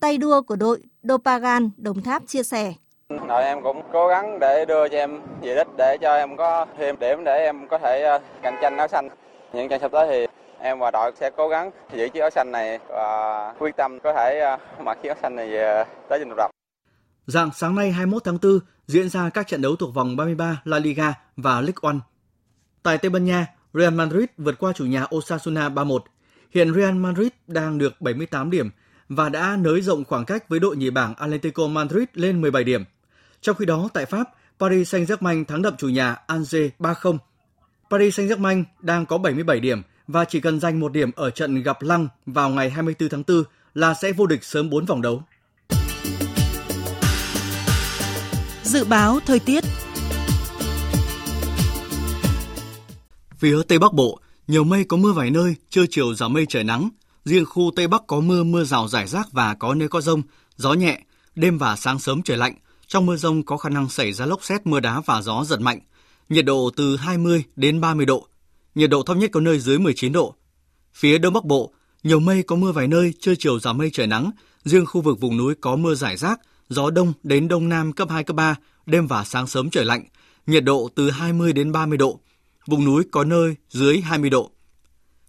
[0.00, 2.72] tay đua của đội Dopagan Đồng Tháp chia sẻ.
[3.28, 6.66] Đội em cũng cố gắng để đưa cho em về đích để cho em có
[6.78, 9.08] thêm điểm để em có thể ờ, cạnh tranh áo xanh.
[9.52, 10.33] Những trận sắp tới thì
[10.64, 14.12] em và đội sẽ cố gắng giữ chiếc áo xanh này và quyết tâm có
[14.14, 16.50] thể à, mặc chiếc áo xanh này về tới dinh độc lập.
[17.26, 20.78] Dạng sáng nay 21 tháng 4 diễn ra các trận đấu thuộc vòng 33 La
[20.78, 21.96] Liga và League One.
[22.82, 25.98] Tại Tây Ban Nha, Real Madrid vượt qua chủ nhà Osasuna 3-1.
[26.50, 28.70] Hiện Real Madrid đang được 78 điểm
[29.08, 32.84] và đã nới rộng khoảng cách với đội nhì bảng Atletico Madrid lên 17 điểm.
[33.40, 34.28] Trong khi đó, tại Pháp,
[34.60, 37.18] Paris Saint-Germain thắng đậm chủ nhà Angers 3-0.
[37.90, 41.82] Paris Saint-Germain đang có 77 điểm và chỉ cần giành một điểm ở trận gặp
[41.82, 43.44] Lăng vào ngày 24 tháng 4
[43.74, 45.22] là sẽ vô địch sớm 4 vòng đấu.
[48.62, 49.64] Dự báo thời tiết
[53.38, 56.64] Phía Tây Bắc Bộ, nhiều mây có mưa vài nơi, trưa chiều giảm mây trời
[56.64, 56.88] nắng,
[57.24, 60.22] Riêng khu Tây Bắc có mưa, mưa rào rải rác và có nơi có rông,
[60.56, 61.00] gió nhẹ,
[61.34, 62.54] đêm và sáng sớm trời lạnh.
[62.86, 65.60] Trong mưa rông có khả năng xảy ra lốc xét, mưa đá và gió giật
[65.60, 65.80] mạnh.
[66.28, 68.26] Nhiệt độ từ 20 đến 30 độ.
[68.74, 70.34] Nhiệt độ thấp nhất có nơi dưới 19 độ.
[70.94, 71.72] Phía Đông Bắc Bộ,
[72.04, 74.30] Nhiều mây có mưa vài nơi, trưa chiều giảm mây trời nắng,
[74.64, 78.10] riêng khu vực vùng núi có mưa rải rác, gió đông đến đông nam cấp
[78.10, 78.56] 2 cấp 3,
[78.86, 80.04] đêm và sáng sớm trời lạnh,
[80.46, 82.20] nhiệt độ từ 20 đến 30 độ.
[82.66, 84.50] Vùng núi có nơi dưới 20 độ.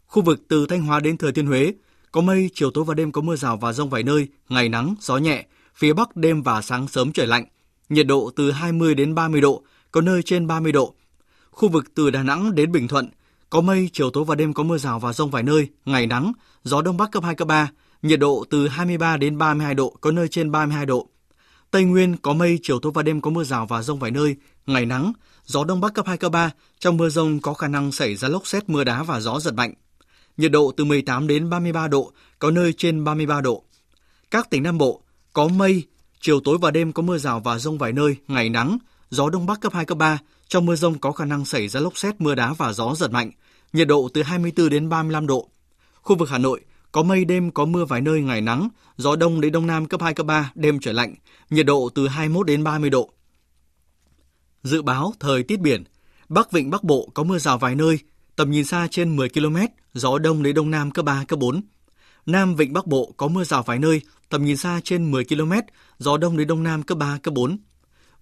[0.05, 1.73] Khu vực từ Thanh Hóa đến Thừa Thiên Huế
[2.11, 4.95] có mây, chiều tối và đêm có mưa rào và rông vài nơi, ngày nắng,
[4.99, 7.45] gió nhẹ, phía Bắc đêm và sáng sớm trời lạnh,
[7.89, 10.93] nhiệt độ từ 20 đến 30 độ, có nơi trên 30 độ.
[11.51, 13.09] Khu vực từ Đà Nẵng đến Bình Thuận
[13.55, 16.33] có mây, chiều tối và đêm có mưa rào và rông vài nơi, ngày nắng,
[16.63, 20.11] gió đông bắc cấp 2 cấp 3, nhiệt độ từ 23 đến 32 độ, có
[20.11, 21.09] nơi trên 32 độ.
[21.71, 24.35] Tây Nguyên có mây, chiều tối và đêm có mưa rào và rông vài nơi,
[24.65, 25.13] ngày nắng,
[25.45, 28.27] gió đông bắc cấp 2 cấp 3, trong mưa rông có khả năng xảy ra
[28.27, 29.73] lốc xét mưa đá và gió giật mạnh.
[30.37, 33.63] Nhiệt độ từ 18 đến 33 độ, có nơi trên 33 độ.
[34.31, 35.01] Các tỉnh Nam Bộ
[35.33, 35.83] có mây,
[36.21, 38.77] chiều tối và đêm có mưa rào và rông vài nơi, ngày nắng,
[39.09, 41.79] gió đông bắc cấp 2 cấp 3, trong mưa rông có khả năng xảy ra
[41.79, 43.31] lốc xét mưa đá và gió giật mạnh,
[43.73, 45.49] nhiệt độ từ 24 đến 35 độ.
[46.01, 49.41] Khu vực Hà Nội có mây đêm có mưa vài nơi ngày nắng, gió đông
[49.41, 51.15] đến đông nam cấp 2 cấp 3, đêm trời lạnh,
[51.49, 53.09] nhiệt độ từ 21 đến 30 độ.
[54.63, 55.83] Dự báo thời tiết biển,
[56.29, 57.99] Bắc Vịnh Bắc Bộ có mưa rào vài nơi,
[58.35, 59.57] tầm nhìn xa trên 10 km,
[59.93, 61.61] gió đông đến đông nam cấp 3 cấp 4.
[62.25, 65.51] Nam Vịnh Bắc Bộ có mưa rào vài nơi, tầm nhìn xa trên 10 km,
[65.97, 67.57] gió đông đến đông nam cấp 3 cấp 4.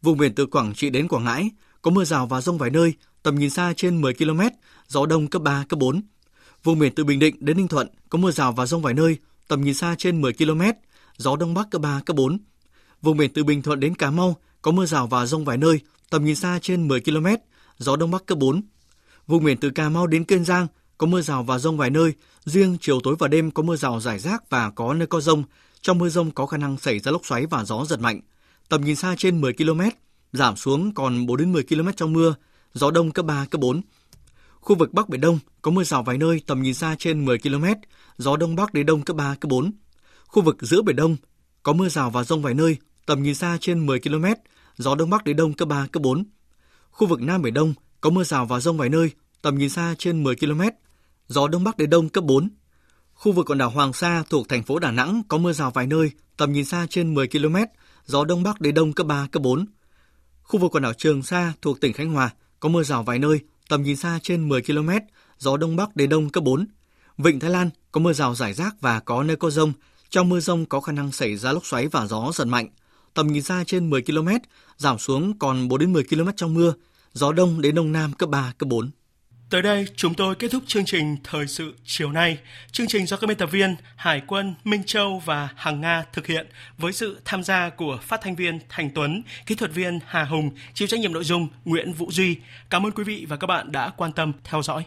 [0.02, 1.50] Vùng biển từ Quảng Trị đến Quảng Ngãi
[1.84, 4.42] có mưa rào và rông vài nơi, tầm nhìn xa trên 10 km,
[4.88, 6.02] gió đông cấp 3 cấp 4.
[6.64, 9.18] Vùng biển từ Bình Định đến Ninh Thuận có mưa rào và rông vài nơi,
[9.48, 10.62] tầm nhìn xa trên 10 km,
[11.18, 12.38] gió đông bắc cấp 3 cấp 4.
[13.02, 15.80] Vùng biển từ Bình Thuận đến Cà Mau có mưa rào và rông vài nơi,
[16.10, 17.28] tầm nhìn xa trên 10 km,
[17.78, 18.62] gió đông bắc cấp 4.
[19.28, 20.68] Vùng biển từ Cà Mau đến Kiên Giang
[20.98, 22.14] có mưa rào và rông vài nơi,
[22.46, 25.44] riêng chiều tối và đêm có mưa rào rải rác và có nơi có rông.
[25.82, 28.20] Trong mưa rông có khả năng xảy ra lốc xoáy và gió giật mạnh.
[28.70, 29.82] Tầm nhìn xa trên 10 km,
[30.34, 32.36] giảm xuống còn 4 đến 10 km trong mưa,
[32.74, 33.82] gió đông cấp 3 cấp 4.
[34.62, 37.38] Khu vực Bắc Biển Đông có mưa rào vài nơi, tầm nhìn xa trên 10
[37.38, 37.66] km,
[38.18, 39.72] gió đông bắc đến đông cấp 3 cấp 4.
[40.28, 41.16] Khu vực giữa Biển Đông
[41.64, 44.26] có mưa rào và rông vài nơi, tầm nhìn xa trên 10 km,
[44.78, 46.24] gió đông bắc đến đông cấp 3 cấp 4.
[46.92, 49.12] Khu vực Nam Biển Đông có mưa rào và rông vài nơi,
[49.42, 50.62] tầm nhìn xa trên 10 km,
[51.28, 52.50] gió đông bắc đến đông cấp 4.
[53.14, 55.88] Khu vực quần đảo Hoàng Sa thuộc thành phố Đà Nẵng có mưa rào vài
[55.88, 57.56] nơi, tầm nhìn xa trên 10 km,
[58.06, 59.66] gió đông bắc đến đông cấp 3 cấp 4.
[60.44, 62.30] Khu vực quần đảo Trường Sa thuộc tỉnh Khánh Hòa
[62.60, 63.40] có mưa rào vài nơi,
[63.70, 64.90] tầm nhìn xa trên 10 km,
[65.38, 66.68] gió đông bắc đến đông cấp 4.
[67.18, 69.74] Vịnh Thái Lan có mưa rào rải rác và có nơi có rông.
[70.10, 72.68] Trong mưa rông có khả năng xảy ra lốc xoáy và gió giật mạnh.
[73.14, 74.28] Tầm nhìn xa trên 10 km,
[74.78, 76.74] giảm xuống còn 4 đến 10 km trong mưa.
[77.14, 78.92] Gió đông đến đông nam cấp 3, cấp 4.
[79.54, 82.38] Tới đây, chúng tôi kết thúc chương trình Thời sự chiều nay.
[82.72, 86.28] Chương trình do các biên tập viên Hải quân, Minh Châu và Hằng Nga thực
[86.28, 86.48] hiện
[86.78, 90.50] với sự tham gia của phát thanh viên Thành Tuấn, kỹ thuật viên Hà Hùng,
[90.74, 92.38] chịu trách nhiệm nội dung Nguyễn Vũ Duy.
[92.70, 94.82] Cảm ơn quý vị và các bạn đã quan tâm theo dõi.